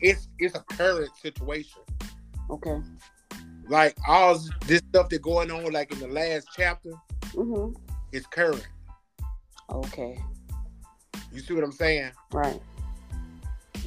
[0.00, 1.82] it's it's a current situation.
[2.48, 2.80] Okay.
[3.68, 6.92] Like all this stuff that going on, like in the last chapter,
[7.34, 7.74] Mm-hmm.
[8.12, 8.66] is current.
[9.70, 10.18] Okay.
[11.32, 12.10] You see what I'm saying?
[12.32, 12.60] Right.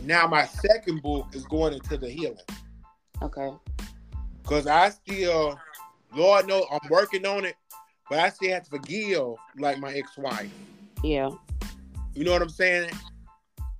[0.03, 2.37] Now my second book is going into the healing.
[3.21, 3.51] Okay.
[4.43, 5.59] Cause I still,
[6.15, 7.55] Lord knows, I'm working on it,
[8.09, 10.51] but I still have to forgive like my ex-wife.
[11.03, 11.29] Yeah.
[12.13, 12.89] You know what I'm saying?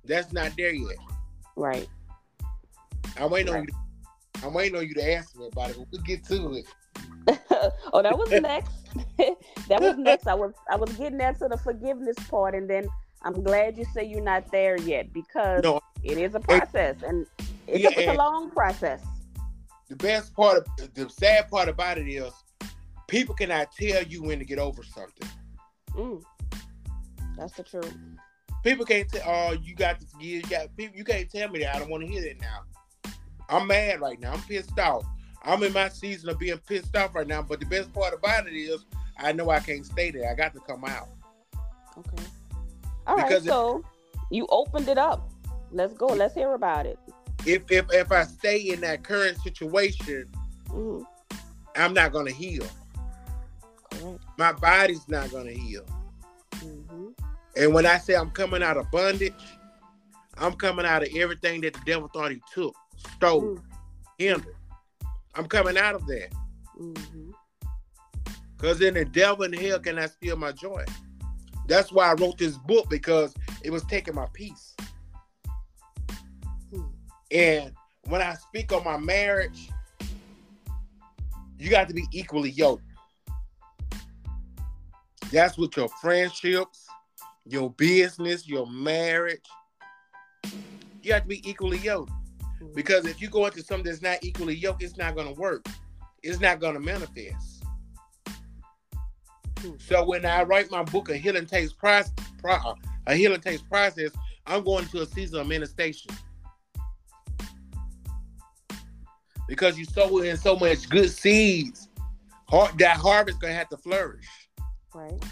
[0.04, 0.96] That's not there yet.
[1.56, 1.88] Right.
[3.18, 3.68] I'm waiting on Right.
[3.68, 4.44] you.
[4.46, 5.76] I'm waiting on you to ask me about it.
[5.90, 6.66] We'll get to it.
[7.92, 8.70] oh, that was next.
[9.68, 10.26] that was next.
[10.26, 12.88] I was I was getting that to the forgiveness part, and then
[13.22, 17.26] I'm glad you say you're not there yet because No, it is a process, and
[17.66, 19.02] it's, Yeah, a, it's a long process.
[19.88, 22.32] the best part, of, the sad part about it is,
[23.08, 25.28] people cannot tell you when to get over something.
[25.94, 26.22] Mm.
[27.36, 27.96] That's the truth.
[28.62, 29.22] People can't tell.
[29.26, 30.28] Oh, you got to forgive.
[30.28, 30.96] You got people.
[30.96, 31.76] You can't tell me that.
[31.76, 33.12] I don't want to hear that now.
[33.48, 34.32] I'm mad right now.
[34.32, 35.04] I'm pissed off.
[35.42, 37.42] I'm in my season of being pissed off right now.
[37.42, 38.84] But the best part about it is,
[39.18, 40.30] I know I can't stay there.
[40.30, 41.08] I got to come out.
[41.98, 42.22] Okay.
[43.06, 43.28] All right.
[43.28, 43.82] Because it- So
[44.30, 45.28] you opened it up.
[45.72, 46.06] Let's go.
[46.06, 46.98] Let's hear about it.
[47.46, 50.26] If if if I stay in that current situation,
[50.70, 51.02] hmm
[51.76, 52.66] I'm not gonna heal.
[53.92, 54.20] Correct.
[54.36, 55.84] My body's not gonna heal.
[56.60, 57.08] hmm
[57.56, 59.32] And when I say I'm coming out of bondage,
[60.36, 62.74] I'm coming out of everything that the devil thought he took,
[63.16, 63.62] stole, Mm.
[64.18, 64.56] hindered.
[65.34, 66.32] I'm coming out of that.
[66.76, 67.27] hmm
[68.58, 70.84] Because then the devil and hell can I steal my joy.
[71.68, 74.74] That's why I wrote this book because it was taking my peace.
[76.72, 76.82] Hmm.
[77.30, 77.72] And
[78.08, 79.70] when I speak on my marriage,
[81.58, 82.82] you got to be equally yoked.
[85.30, 86.86] That's with your friendships,
[87.46, 89.44] your business, your marriage.
[91.02, 92.12] You have to be equally yoked.
[92.60, 92.74] Mhm.
[92.74, 95.66] Because if you go into something that's not equally yoked, it's not going to work.
[96.22, 97.57] It's not going to manifest.
[99.78, 102.56] So when I write my book, a healing takes process, pro,
[103.06, 104.10] a healing takes process,
[104.46, 106.10] I'm going to a season of manifestation.
[109.46, 111.88] Because you sow in so much good seeds,
[112.48, 114.26] har- that harvest gonna have to flourish.
[114.94, 115.22] Right.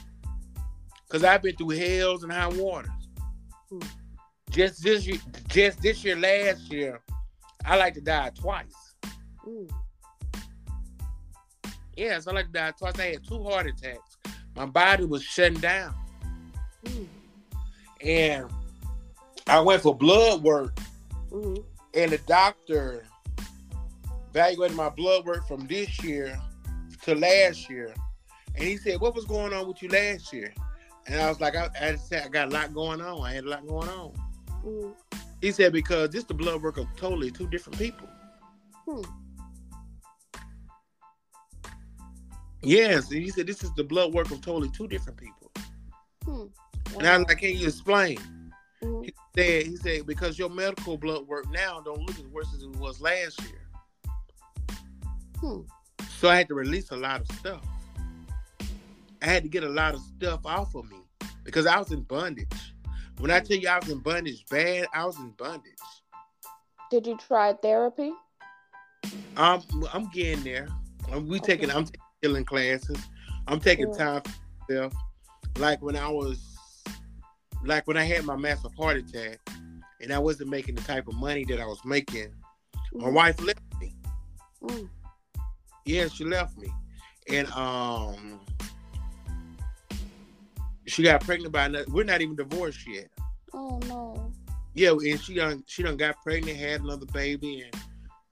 [1.06, 2.90] Because I've been through hells and high waters.
[3.70, 3.80] Hmm.
[4.50, 7.00] Just this year, just this year, last year,
[7.64, 8.94] I like to die twice.
[9.46, 9.70] Mm.
[11.96, 12.98] Yes, so like to die twice.
[12.98, 14.18] I had two heart attacks.
[14.54, 15.94] My body was shutting down.
[16.84, 17.06] Mm.
[18.02, 18.50] And
[19.46, 20.78] I went for blood work,
[21.30, 21.54] hmm
[21.96, 23.06] and the doctor
[24.30, 26.38] evaluated my blood work from this year
[27.02, 27.94] to last year.
[28.54, 30.52] And he said, What was going on with you last year?
[31.06, 33.24] And I was like, I, I said, I got a lot going on.
[33.24, 34.12] I had a lot going on.
[34.64, 34.92] Mm.
[35.40, 38.08] He said, Because this the blood work of totally two different people.
[38.86, 39.02] Hmm.
[42.66, 43.10] Yes.
[43.10, 45.50] And he said, This is the blood work of totally two different people.
[46.24, 46.46] Hmm.
[46.98, 47.24] And I was Wow.
[47.28, 48.18] like, Can you explain?
[48.82, 49.04] Mhm.
[49.04, 52.62] He said, he said, because your medical blood work now don't look as worse as
[52.62, 53.62] it was last year.
[55.40, 55.60] Hmm.
[56.18, 57.62] So I had to release a lot of stuff.
[59.22, 60.98] I had to get a lot of stuff off of me
[61.44, 62.74] because I was in bondage.
[63.18, 65.72] When I tell you I was in bondage bad, I was in bondage.
[66.90, 68.12] Did you try therapy?
[69.36, 70.68] I'm I'm getting there.
[71.12, 72.98] Um, we taking I'm taking healing classes.
[73.46, 73.96] I'm taking Yeah.
[73.96, 74.92] time for myself.
[75.58, 76.38] Like when I was
[77.64, 79.38] like when I had my massive heart attack
[80.00, 82.34] and I wasn't making the type of money that I was making,
[82.92, 83.12] my Mhm.
[83.12, 83.94] wife left me.
[84.62, 84.88] Mm.
[85.84, 86.68] Yeah, she left me.
[87.28, 88.40] And um
[90.86, 93.08] she got pregnant by another we're not even divorced yet.
[93.54, 94.32] Oh no.
[94.74, 97.82] Yeah, and she done she done got pregnant, had another baby and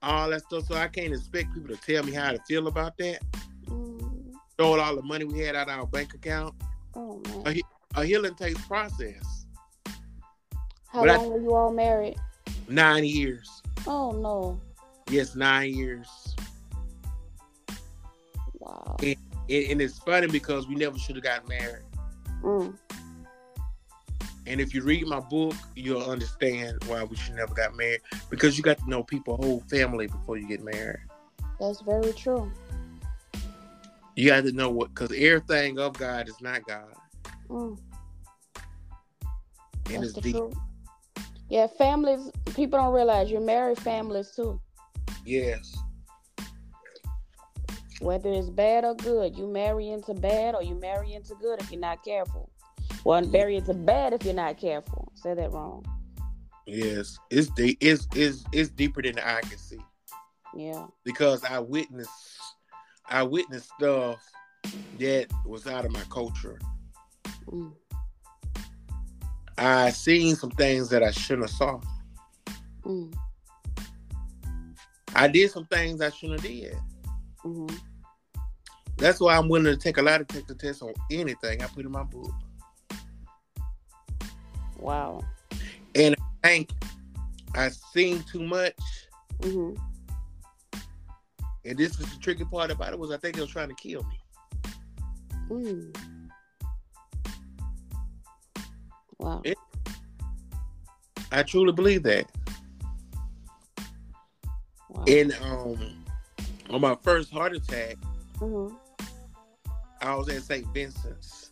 [0.03, 0.65] all that stuff.
[0.67, 3.21] So I can't expect people to tell me how to feel about that.
[4.55, 6.55] Stole all the money we had out of our bank account.
[6.95, 7.59] Oh man.
[7.95, 9.45] A healing takes process.
[10.87, 12.15] How but I- long were you all married?
[12.69, 13.61] Nine years.
[13.85, 14.61] Oh no.
[15.09, 16.07] Yes, nine years.
[18.59, 18.95] Wow.
[19.03, 19.17] And,
[19.49, 21.83] and it's funny because we never should have got married.
[22.41, 22.77] Mm.
[24.47, 28.01] And if you read my book, you'll understand why we should never got married.
[28.29, 31.03] Because you got to know people, whole family before you get married.
[31.59, 32.51] That's very true.
[34.15, 36.93] You got to know what, because everything of God is not God,
[37.49, 37.77] Mm.
[39.87, 40.35] and That's it's deep.
[40.35, 40.53] truth.
[41.49, 42.31] Yeah, families.
[42.55, 44.59] People don't realize you're married families too.
[45.25, 45.75] Yes,
[48.01, 51.71] Whether it's bad or good, you marry into bad or you marry into good if
[51.71, 52.49] you're not careful.
[53.05, 55.11] Well, marry into bad if you're not careful.
[55.15, 55.85] Say that wrong.
[56.67, 57.77] Yes, it's deep.
[57.81, 59.79] It's, it's it's deeper than I can see.
[60.55, 60.87] Yeah.
[61.03, 62.09] Because I witnessed,
[63.09, 64.19] I witnessed stuff
[64.99, 66.59] that was out of my culture.
[67.47, 67.71] Mm.
[69.57, 71.79] I seen some things that I shouldn't have saw.
[72.83, 73.13] Mm.
[75.15, 76.75] I did some things I shouldn't have did.
[77.45, 77.75] Mm-hmm.
[78.97, 81.91] That's why I'm willing to take a lie detector test on anything I put in
[81.91, 82.31] my book.
[84.77, 85.21] Wow.
[85.95, 86.71] And I think
[87.53, 88.75] I seen too much.
[89.39, 89.81] Mm-hmm.
[91.65, 93.75] And this is the tricky part about it was I think it was trying to
[93.75, 94.19] kill me.
[95.49, 95.97] Mm.
[99.19, 99.41] Wow.
[99.43, 99.57] It,
[101.31, 102.29] I truly believe that.
[104.89, 105.03] Wow.
[105.07, 106.05] And um,
[106.69, 107.97] on my first heart attack,
[108.35, 108.75] mm-hmm.
[110.01, 110.67] I was at St.
[110.73, 111.51] Vincent's,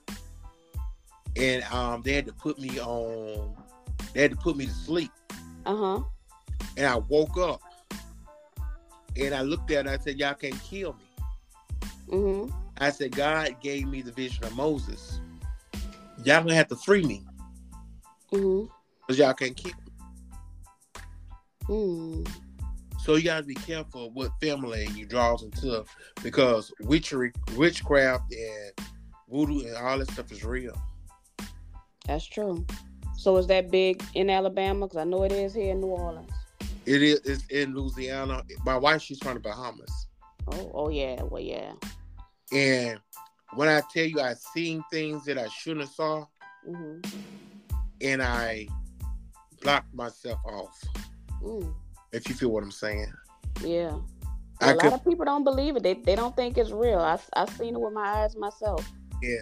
[1.36, 3.56] and um, they had to put me on.
[4.14, 5.12] They had to put me to sleep.
[5.66, 6.04] Uh huh.
[6.78, 7.62] And I woke up,
[9.20, 9.90] and I looked at it.
[9.90, 11.26] I said, "Y'all can't kill me."
[12.10, 12.56] Mm-hmm.
[12.80, 15.20] I said, "God gave me the vision of Moses.
[16.24, 17.24] Y'all gonna have to free me,
[18.32, 18.72] mm-hmm.
[19.08, 19.84] cause y'all can't keep me."
[21.68, 22.30] Mm.
[23.04, 25.84] So you gotta be careful what family you draws into
[26.24, 28.88] because witchery, witchcraft, and
[29.30, 30.82] voodoo and all that stuff is real.
[32.06, 32.66] That's true.
[33.18, 34.86] So is that big in Alabama?
[34.86, 36.32] Because I know it is here in New Orleans.
[36.86, 37.20] It is.
[37.22, 38.44] It's in Louisiana.
[38.66, 40.08] My wife, she's from the Bahamas.
[40.48, 41.22] Oh, oh yeah.
[41.24, 41.74] Well, yeah.
[42.52, 43.00] And
[43.56, 46.26] when I tell you, I seen things that I shouldn't have saw,
[46.68, 47.20] mm-hmm.
[48.02, 48.68] and I
[49.62, 50.80] blocked myself off.
[51.42, 51.74] Mm
[52.14, 53.12] if you feel what I'm saying.
[53.62, 53.98] Yeah.
[54.62, 55.84] A lot could, of people don't believe it.
[55.84, 57.00] They they don't think it's real.
[57.00, 58.90] I I seen it with my eyes myself.
[59.22, 59.42] Yeah,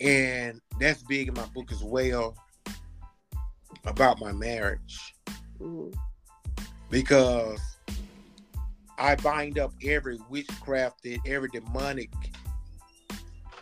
[0.00, 2.36] and that's big in my book as well
[3.86, 5.14] about my marriage
[5.58, 5.96] mm-hmm.
[6.90, 7.60] Because
[8.98, 12.10] I bind up every witchcraft, every demonic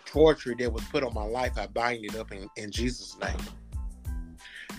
[0.05, 1.59] torture that was put on my life.
[1.59, 3.37] I bind it up in, in Jesus' name,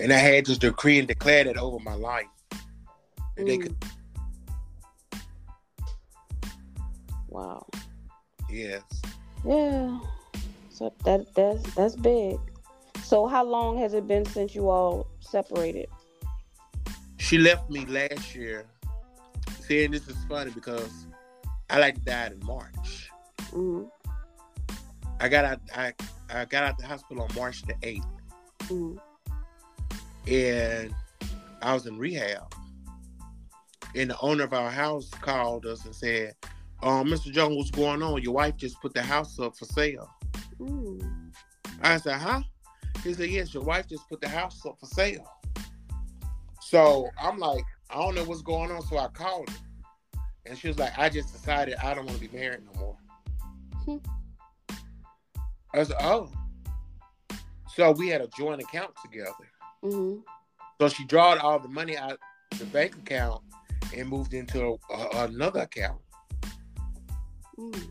[0.01, 2.25] and I had to decree and declare that over my life
[3.39, 3.51] and mm.
[3.51, 3.75] they could.
[7.27, 7.65] Wow.
[8.49, 8.83] Yes.
[9.45, 9.99] Yeah.
[10.69, 12.37] So that that's that's big.
[13.03, 15.87] So how long has it been since you all separated?
[17.29, 18.65] She left me last year.
[19.59, 21.05] Saying this is funny because
[21.69, 23.11] I like died in March.
[23.51, 23.83] Mm-hmm.
[25.19, 25.59] I got out.
[25.75, 25.93] I
[26.33, 28.03] I got out the hospital on March the 8th
[28.61, 28.97] mm-hmm.
[30.27, 30.95] and
[31.61, 32.51] I was in rehab
[33.93, 36.33] and the owner of our house called us and said,
[36.81, 37.31] um, Mr.
[37.31, 38.23] Jones, what's going on?
[38.23, 40.09] Your wife just put the house up for sale.
[40.59, 41.31] Mm.
[41.83, 42.41] I said, huh?
[43.03, 45.27] He said, yes, your wife just put the house up for sale.
[46.69, 48.83] So I'm like, I don't know what's going on.
[48.83, 49.55] So I called her.
[50.45, 52.97] And she was like, I just decided I don't want to be married no more.
[53.85, 53.97] Hmm.
[55.73, 56.31] I said, oh.
[57.73, 59.31] So we had a joint account together.
[59.83, 60.19] Mm-hmm.
[60.79, 62.19] So she drawed all the money out
[62.59, 63.41] the bank account
[63.95, 65.99] and moved into a, a, another account.
[67.57, 67.87] Mm.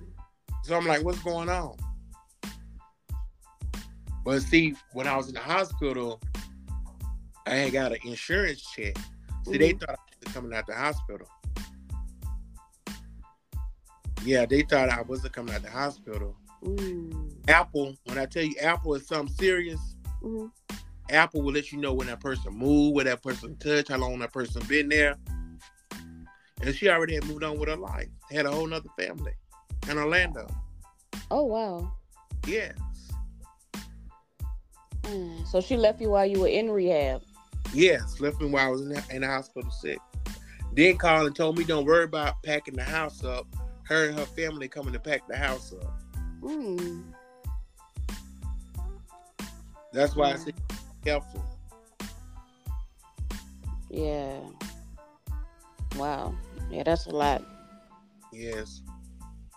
[0.62, 1.76] So I'm like, what's going on?
[4.24, 6.20] But see, when I was in the hospital,
[7.48, 8.96] I had got an insurance check.
[8.96, 9.02] See,
[9.50, 9.58] mm-hmm.
[9.58, 11.28] they thought I was coming out the hospital.
[14.24, 16.36] Yeah, they thought I wasn't coming out the hospital.
[16.62, 17.48] Mm.
[17.48, 19.80] Apple, when I tell you Apple is something serious,
[20.22, 20.46] mm-hmm.
[21.10, 24.18] Apple will let you know when that person moved, where that person touched, how long
[24.18, 25.16] that person been there
[26.62, 28.08] and she already had moved on with her life.
[28.30, 29.32] Had a whole nother family
[29.90, 30.46] in Orlando.
[31.30, 31.92] Oh wow.
[32.46, 32.76] Yes.
[35.02, 37.22] Mm, so she left you while you were in rehab.
[37.72, 39.98] Yes, left me while I was in the, in the hospital sick.
[40.72, 43.46] Then called and told me don't worry about packing the house up.
[43.84, 46.00] Her and her family coming to pack the house up.
[46.42, 47.04] Mm.
[49.92, 50.54] That's why I said
[51.04, 51.44] careful.
[53.90, 54.40] Yeah.
[55.96, 56.34] Wow.
[56.70, 57.42] Yeah, that's a lot.
[58.32, 58.82] Yes.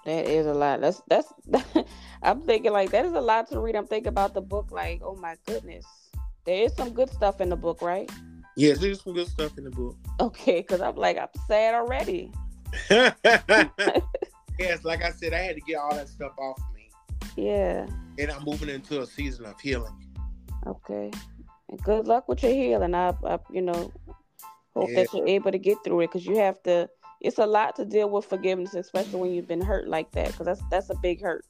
[0.06, 0.82] That is a lot.
[0.82, 1.32] That's that's.
[2.24, 3.76] I'm thinking like that is a lot to read.
[3.76, 4.72] I'm thinking about the book.
[4.72, 5.86] Like, oh my goodness,
[6.46, 8.10] there is some good stuff in the book, right?
[8.58, 9.98] Yes, there's some good stuff in the book.
[10.20, 12.32] Okay, because I'm like I'm sad already.
[12.90, 16.90] yes, like I said, I had to get all that stuff off me.
[17.36, 17.88] Yeah.
[18.18, 19.96] And I'm moving into a season of healing.
[20.68, 21.12] Okay.
[21.70, 22.94] And good luck with your healing.
[22.94, 23.92] I, I you know,
[24.74, 26.90] hope that you're able to get through it because you have to
[27.22, 30.46] it's a lot to deal with forgiveness, especially when you've been hurt like that, because
[30.48, 31.46] that's that's a big hurt.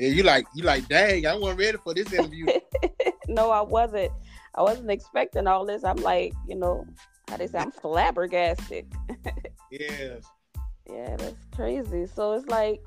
[0.00, 2.46] Yeah, you like you like, dang, I wasn't ready for this interview.
[3.28, 4.10] no, I wasn't.
[4.54, 5.84] I wasn't expecting all this.
[5.84, 6.86] I'm like, you know,
[7.28, 8.86] how they say, I'm flabbergasted.
[9.70, 10.24] yes.
[10.90, 12.06] Yeah, that's crazy.
[12.06, 12.82] So it's like,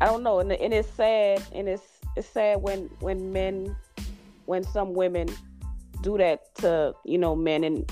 [0.00, 1.84] I don't know, and, and it's sad, and it's
[2.16, 3.76] it's sad when when men,
[4.46, 5.28] when some women
[6.00, 7.88] do that to you know men, and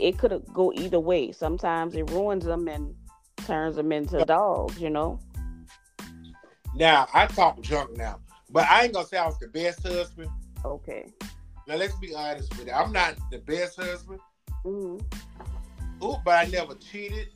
[0.00, 1.32] it could go either way.
[1.32, 2.94] Sometimes it ruins them and
[3.44, 4.80] turns them into dogs.
[4.80, 5.20] You know.
[6.74, 8.20] Now I talk junk now,
[8.50, 10.30] but I ain't gonna say I was the best husband.
[10.64, 11.12] Okay.
[11.66, 12.72] Now let's be honest with it.
[12.72, 14.20] I'm not the best husband.
[14.64, 16.04] Mm-hmm.
[16.04, 17.28] Ooh, but I never cheated.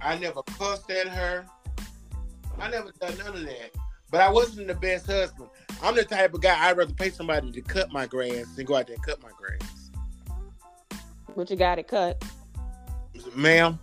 [0.00, 1.46] I never cussed at her.
[2.58, 3.70] I never done none of that.
[4.10, 5.48] But I wasn't the best husband.
[5.82, 8.76] I'm the type of guy I'd rather pay somebody to cut my grass than go
[8.76, 9.90] out there and cut my grass.
[11.36, 12.22] But you got it cut.
[13.34, 13.78] Ma'am?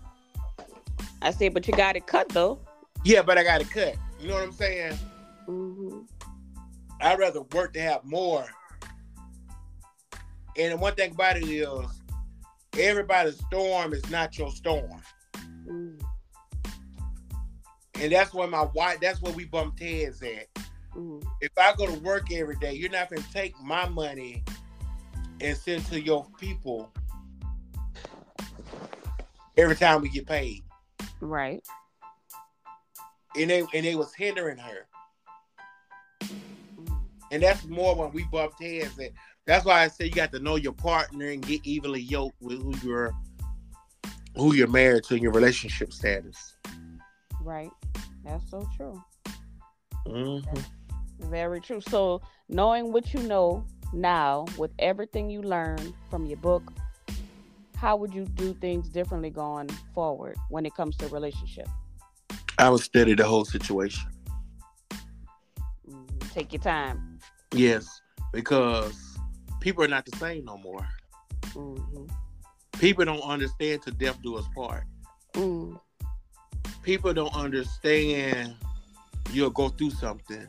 [1.21, 2.59] I said, but you got it cut though.
[3.03, 3.95] Yeah, but I got it cut.
[4.25, 4.97] You know what I'm saying?
[5.47, 5.99] Mm-hmm.
[6.99, 8.47] I'd rather work to have more.
[10.57, 11.69] And one thing about it is,
[12.75, 14.99] everybody's storm is not your storm.
[15.67, 16.01] Mm.
[17.99, 20.47] And that's where my wife, that's where we bumped heads at.
[20.95, 21.23] Mm.
[21.41, 24.43] If I go to work every day, you're not going to take my money
[25.39, 26.91] and send to your people
[29.55, 30.63] every time we get paid.
[31.21, 31.63] Right.
[33.37, 34.87] And they and they was hindering her.
[37.31, 38.97] And that's more when we bumped heads.
[38.97, 39.11] And
[39.45, 42.61] that's why I say you got to know your partner and get evenly yoked with
[42.61, 43.13] who you're
[44.35, 46.55] who you're married to in your relationship status.
[47.41, 47.71] Right.
[48.23, 49.01] That's so true.
[50.07, 51.29] Mm-hmm.
[51.29, 51.81] Very true.
[51.81, 56.71] So knowing what you know now with everything you learned from your book,
[57.77, 61.67] how would you do things differently going forward when it comes to relationship?
[62.57, 64.09] I would study the whole situation.
[65.89, 67.19] Mm, take your time.
[67.53, 68.01] Yes,
[68.31, 69.17] because
[69.59, 70.87] people are not the same no more.
[71.53, 72.05] Mm-hmm.
[72.79, 74.83] People don't understand to death do us part.
[75.33, 75.79] Mm.
[76.81, 78.55] People don't understand
[79.31, 80.47] you'll go through something.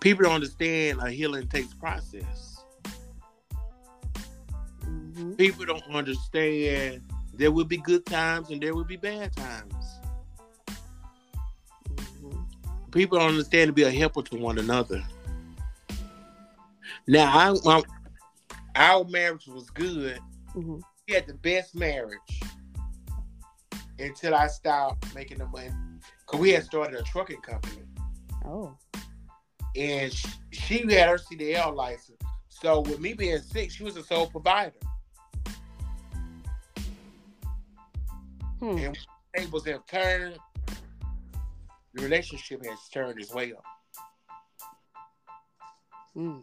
[0.00, 2.64] People don't understand a healing takes process.
[4.84, 5.32] Mm-hmm.
[5.34, 7.02] People don't understand
[7.34, 9.74] there will be good times and there will be bad times.
[11.88, 12.90] Mm-hmm.
[12.90, 15.02] People don't understand to be a helper to one another.
[17.08, 17.82] Now, I, I
[18.74, 20.18] our marriage was good.
[20.54, 20.78] Mm-hmm.
[21.08, 22.40] We had the best marriage
[23.98, 25.70] until I stopped making the money.
[26.26, 27.82] Cause we had started a trucking company,
[28.44, 28.76] Oh.
[29.76, 32.18] and she, she had her CDL license.
[32.48, 34.72] So with me being sick, she was a sole provider,
[38.62, 38.78] Hmm.
[38.78, 38.98] and
[39.36, 40.38] tables have turned.
[41.94, 43.60] The relationship has turned as well
[46.16, 46.42] Mm.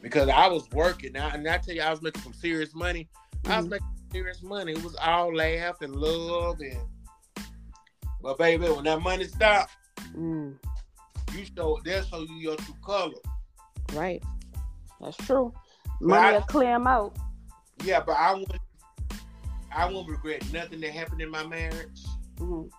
[0.00, 1.12] because I was working.
[1.12, 3.10] Now, and I tell you, I was making some serious money.
[3.44, 3.70] I was Mhm.
[3.72, 4.72] making serious money.
[4.72, 6.88] It was all laugh and love, and
[8.22, 9.72] but baby, when that money stopped,
[10.14, 10.58] Mm.
[11.32, 13.20] you show they'll show you your true color.
[13.92, 14.22] Right.
[15.00, 15.52] That's true.
[16.00, 17.16] Money I- will clear them out.
[17.84, 18.50] Yeah, but I won't.
[19.76, 22.02] I won't regret nothing that happened in my marriage.
[22.36, 22.70] Mm.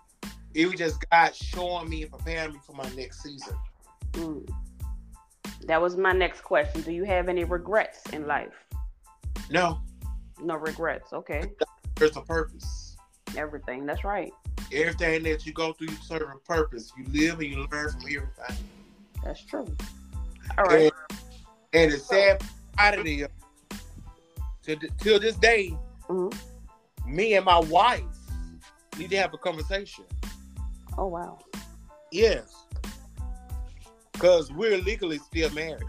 [0.56, 3.56] It was just God showing me and preparing me for my next season.
[4.14, 4.50] Mm.
[5.68, 6.82] That was my next question.
[6.82, 8.54] Do you have any regrets in life?
[9.52, 9.80] No,
[10.42, 11.14] No regrets.
[11.14, 11.44] Okay.
[11.96, 12.98] there's a purpose.
[13.36, 13.86] Everything.
[13.86, 14.34] That's right.
[14.74, 16.92] Everything that you go through, you serve a purpose.
[16.98, 18.66] You live and you learn from everything.
[19.24, 19.68] That's true.
[20.58, 20.92] All right.
[21.74, 22.42] And the sad
[22.76, 23.32] part of it,
[24.64, 25.78] to till this day,
[26.10, 26.36] Mhm.
[27.08, 28.04] Me and my wife
[28.98, 30.06] need to have a conversation.
[30.98, 31.40] Oh wow.
[32.12, 32.66] Yes,
[34.14, 35.84] because we're legally still married.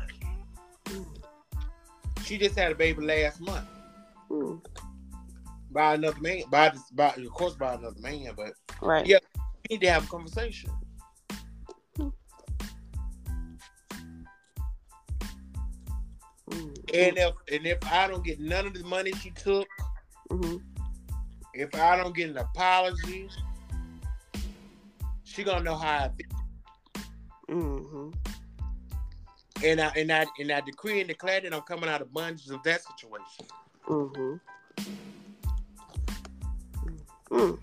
[2.24, 3.66] She just had a baby last month
[4.30, 4.60] Mm.
[5.70, 8.52] by another man, by this, by of course by another man, but
[8.82, 9.06] Right.
[9.06, 9.18] Yeah.
[9.70, 10.70] we need to have a conversation.
[11.98, 12.12] Mm.
[16.94, 19.66] And if and if I don't get none of the money she took,
[20.30, 20.62] Mhm.
[21.58, 23.28] If I don't get an apology,
[25.24, 26.38] she gonna know how I feel.
[27.48, 28.14] Mhm.
[29.64, 32.48] And I and I and I decree and declare that I'm coming out of bondage
[32.48, 33.46] of that situation.
[33.86, 34.40] Mhm.
[37.30, 37.58] Mm.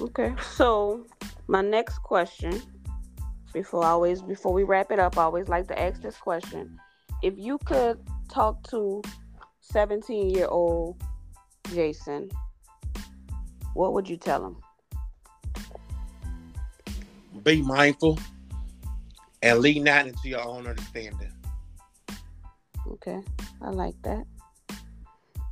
[0.00, 0.34] Okay.
[0.54, 1.06] So
[1.48, 2.62] my next question,
[3.52, 6.80] before I always before we wrap it up, I always like to ask this question:
[7.22, 8.00] If you could
[8.30, 9.02] talk to
[9.60, 10.96] seventeen year old
[11.74, 12.30] Jason,
[13.74, 14.56] what would you tell them?
[17.42, 18.18] Be mindful
[19.42, 21.32] and lean not into your own understanding.
[22.86, 23.20] Okay,
[23.62, 24.24] I like that.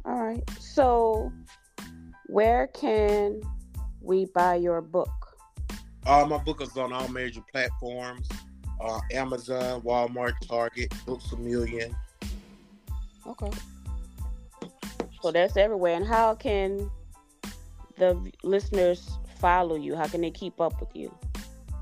[0.05, 0.43] All right.
[0.59, 1.33] So,
[2.27, 3.41] where can
[4.01, 5.09] we buy your book?
[6.07, 8.29] Uh, my book is on all major platforms
[8.81, 11.95] uh, Amazon, Walmart, Target, Books a Million.
[13.27, 13.51] Okay.
[15.21, 15.97] So that's everywhere.
[15.97, 16.91] And how can
[17.99, 19.97] the listeners follow you?
[19.97, 21.15] How can they keep up with you?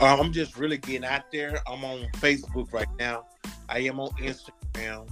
[0.01, 1.59] Uh, I'm just really getting out there.
[1.67, 3.25] I'm on Facebook right now.
[3.69, 5.09] I am on Instagram.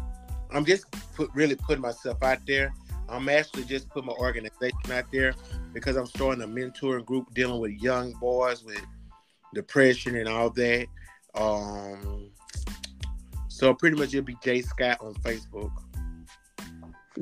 [0.50, 2.72] I'm just put, really putting myself out there.
[3.08, 5.34] I'm actually just putting my organization out there
[5.72, 8.80] because I'm starting a mentoring group dealing with young boys with
[9.54, 10.86] depression and all that.
[11.34, 12.30] Um,
[13.48, 15.70] so pretty much it'll be Jay Scott on Facebook.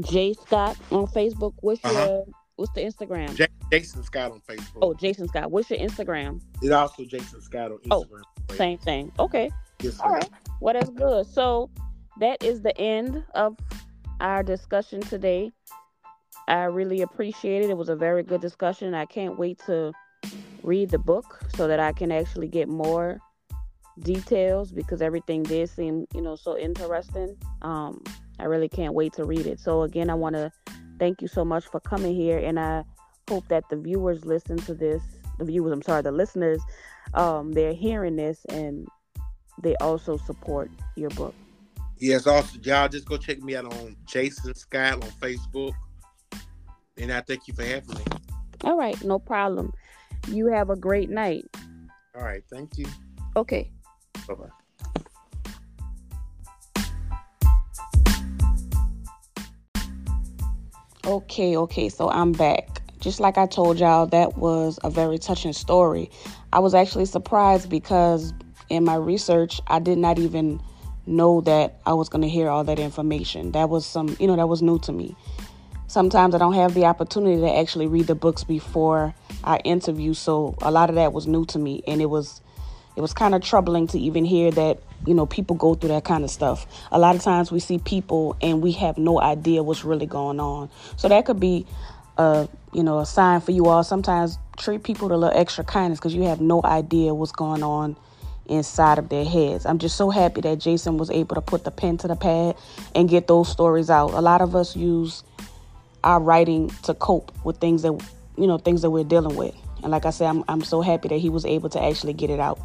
[0.00, 1.54] Jay Scott on Facebook.
[1.60, 1.92] What's uh-huh.
[1.98, 2.24] your
[2.62, 3.34] what's the Instagram?
[3.34, 4.78] J- Jason Scott on Facebook.
[4.82, 5.50] Oh, Jason Scott.
[5.50, 6.40] What's your Instagram?
[6.62, 8.22] It's also Jason Scott on oh, Instagram.
[8.50, 9.10] Oh, same thing.
[9.18, 9.50] Okay.
[9.80, 10.30] Yes, All right.
[10.60, 11.26] Well, that's good.
[11.26, 11.70] So
[12.20, 13.56] that is the end of
[14.20, 15.50] our discussion today.
[16.46, 17.70] I really appreciate it.
[17.70, 18.94] It was a very good discussion.
[18.94, 19.92] I can't wait to
[20.62, 23.18] read the book so that I can actually get more
[23.98, 27.36] details because everything did seem, you know, so interesting.
[27.62, 28.04] Um,
[28.38, 29.58] I really can't wait to read it.
[29.58, 30.52] So again, I want to
[30.98, 32.84] thank you so much for coming here, and I
[33.28, 35.02] hope that the viewers listen to this.
[35.38, 36.60] The viewers, I'm sorry, the listeners,
[37.14, 38.86] um, they're hearing this and
[39.62, 41.34] they also support your book.
[41.98, 45.72] Yes, also y'all just go check me out on Jason Scott on Facebook.
[46.98, 48.04] And I thank you for having me.
[48.64, 49.72] All right, no problem.
[50.28, 51.44] You have a great night.
[52.14, 52.86] All right, thank you.
[53.36, 53.70] Okay.
[54.28, 55.04] Bye bye.
[61.12, 62.80] Okay, okay, so I'm back.
[62.98, 66.10] Just like I told y'all, that was a very touching story.
[66.54, 68.32] I was actually surprised because
[68.70, 70.58] in my research, I did not even
[71.04, 73.52] know that I was going to hear all that information.
[73.52, 75.14] That was some, you know, that was new to me.
[75.86, 80.54] Sometimes I don't have the opportunity to actually read the books before I interview, so
[80.62, 82.40] a lot of that was new to me and it was
[82.96, 86.04] it was kind of troubling to even hear that you know people go through that
[86.04, 86.66] kind of stuff.
[86.90, 90.40] A lot of times we see people and we have no idea what's really going
[90.40, 90.70] on.
[90.96, 91.66] So that could be
[92.18, 93.84] a you know a sign for you all.
[93.84, 97.62] Sometimes treat people with a little extra kindness because you have no idea what's going
[97.62, 97.96] on
[98.46, 99.66] inside of their heads.
[99.66, 102.56] I'm just so happy that jason was able to put the pen to the pad
[102.94, 104.12] and get those stories out.
[104.12, 105.22] A lot of us use
[106.04, 107.92] our writing to cope with things that
[108.36, 109.54] you know things that we're dealing with.
[109.82, 112.30] And like i said i'm, I'm so happy that he was able to actually get
[112.30, 112.60] it out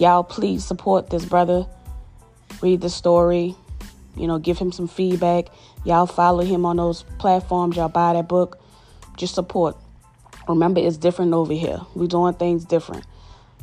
[0.00, 1.66] Y'all, please support this brother.
[2.62, 3.54] Read the story.
[4.16, 5.48] You know, give him some feedback.
[5.84, 7.76] Y'all follow him on those platforms.
[7.76, 8.58] Y'all buy that book.
[9.18, 9.76] Just support.
[10.48, 11.82] Remember, it's different over here.
[11.94, 13.04] we doing things different.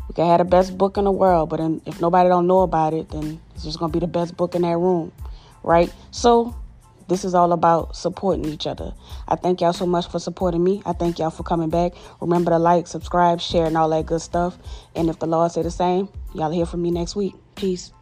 [0.07, 2.93] We can have the best book in the world, but if nobody don't know about
[2.93, 5.11] it, then it's just gonna be the best book in that room,
[5.63, 5.91] right?
[6.11, 6.55] So
[7.07, 8.93] this is all about supporting each other.
[9.27, 10.81] I thank y'all so much for supporting me.
[10.85, 11.93] I thank y'all for coming back.
[12.21, 14.57] Remember to like, subscribe, share, and all that good stuff.
[14.95, 17.33] And if the Lord say the same, y'all hear from me next week.
[17.55, 17.93] Peace.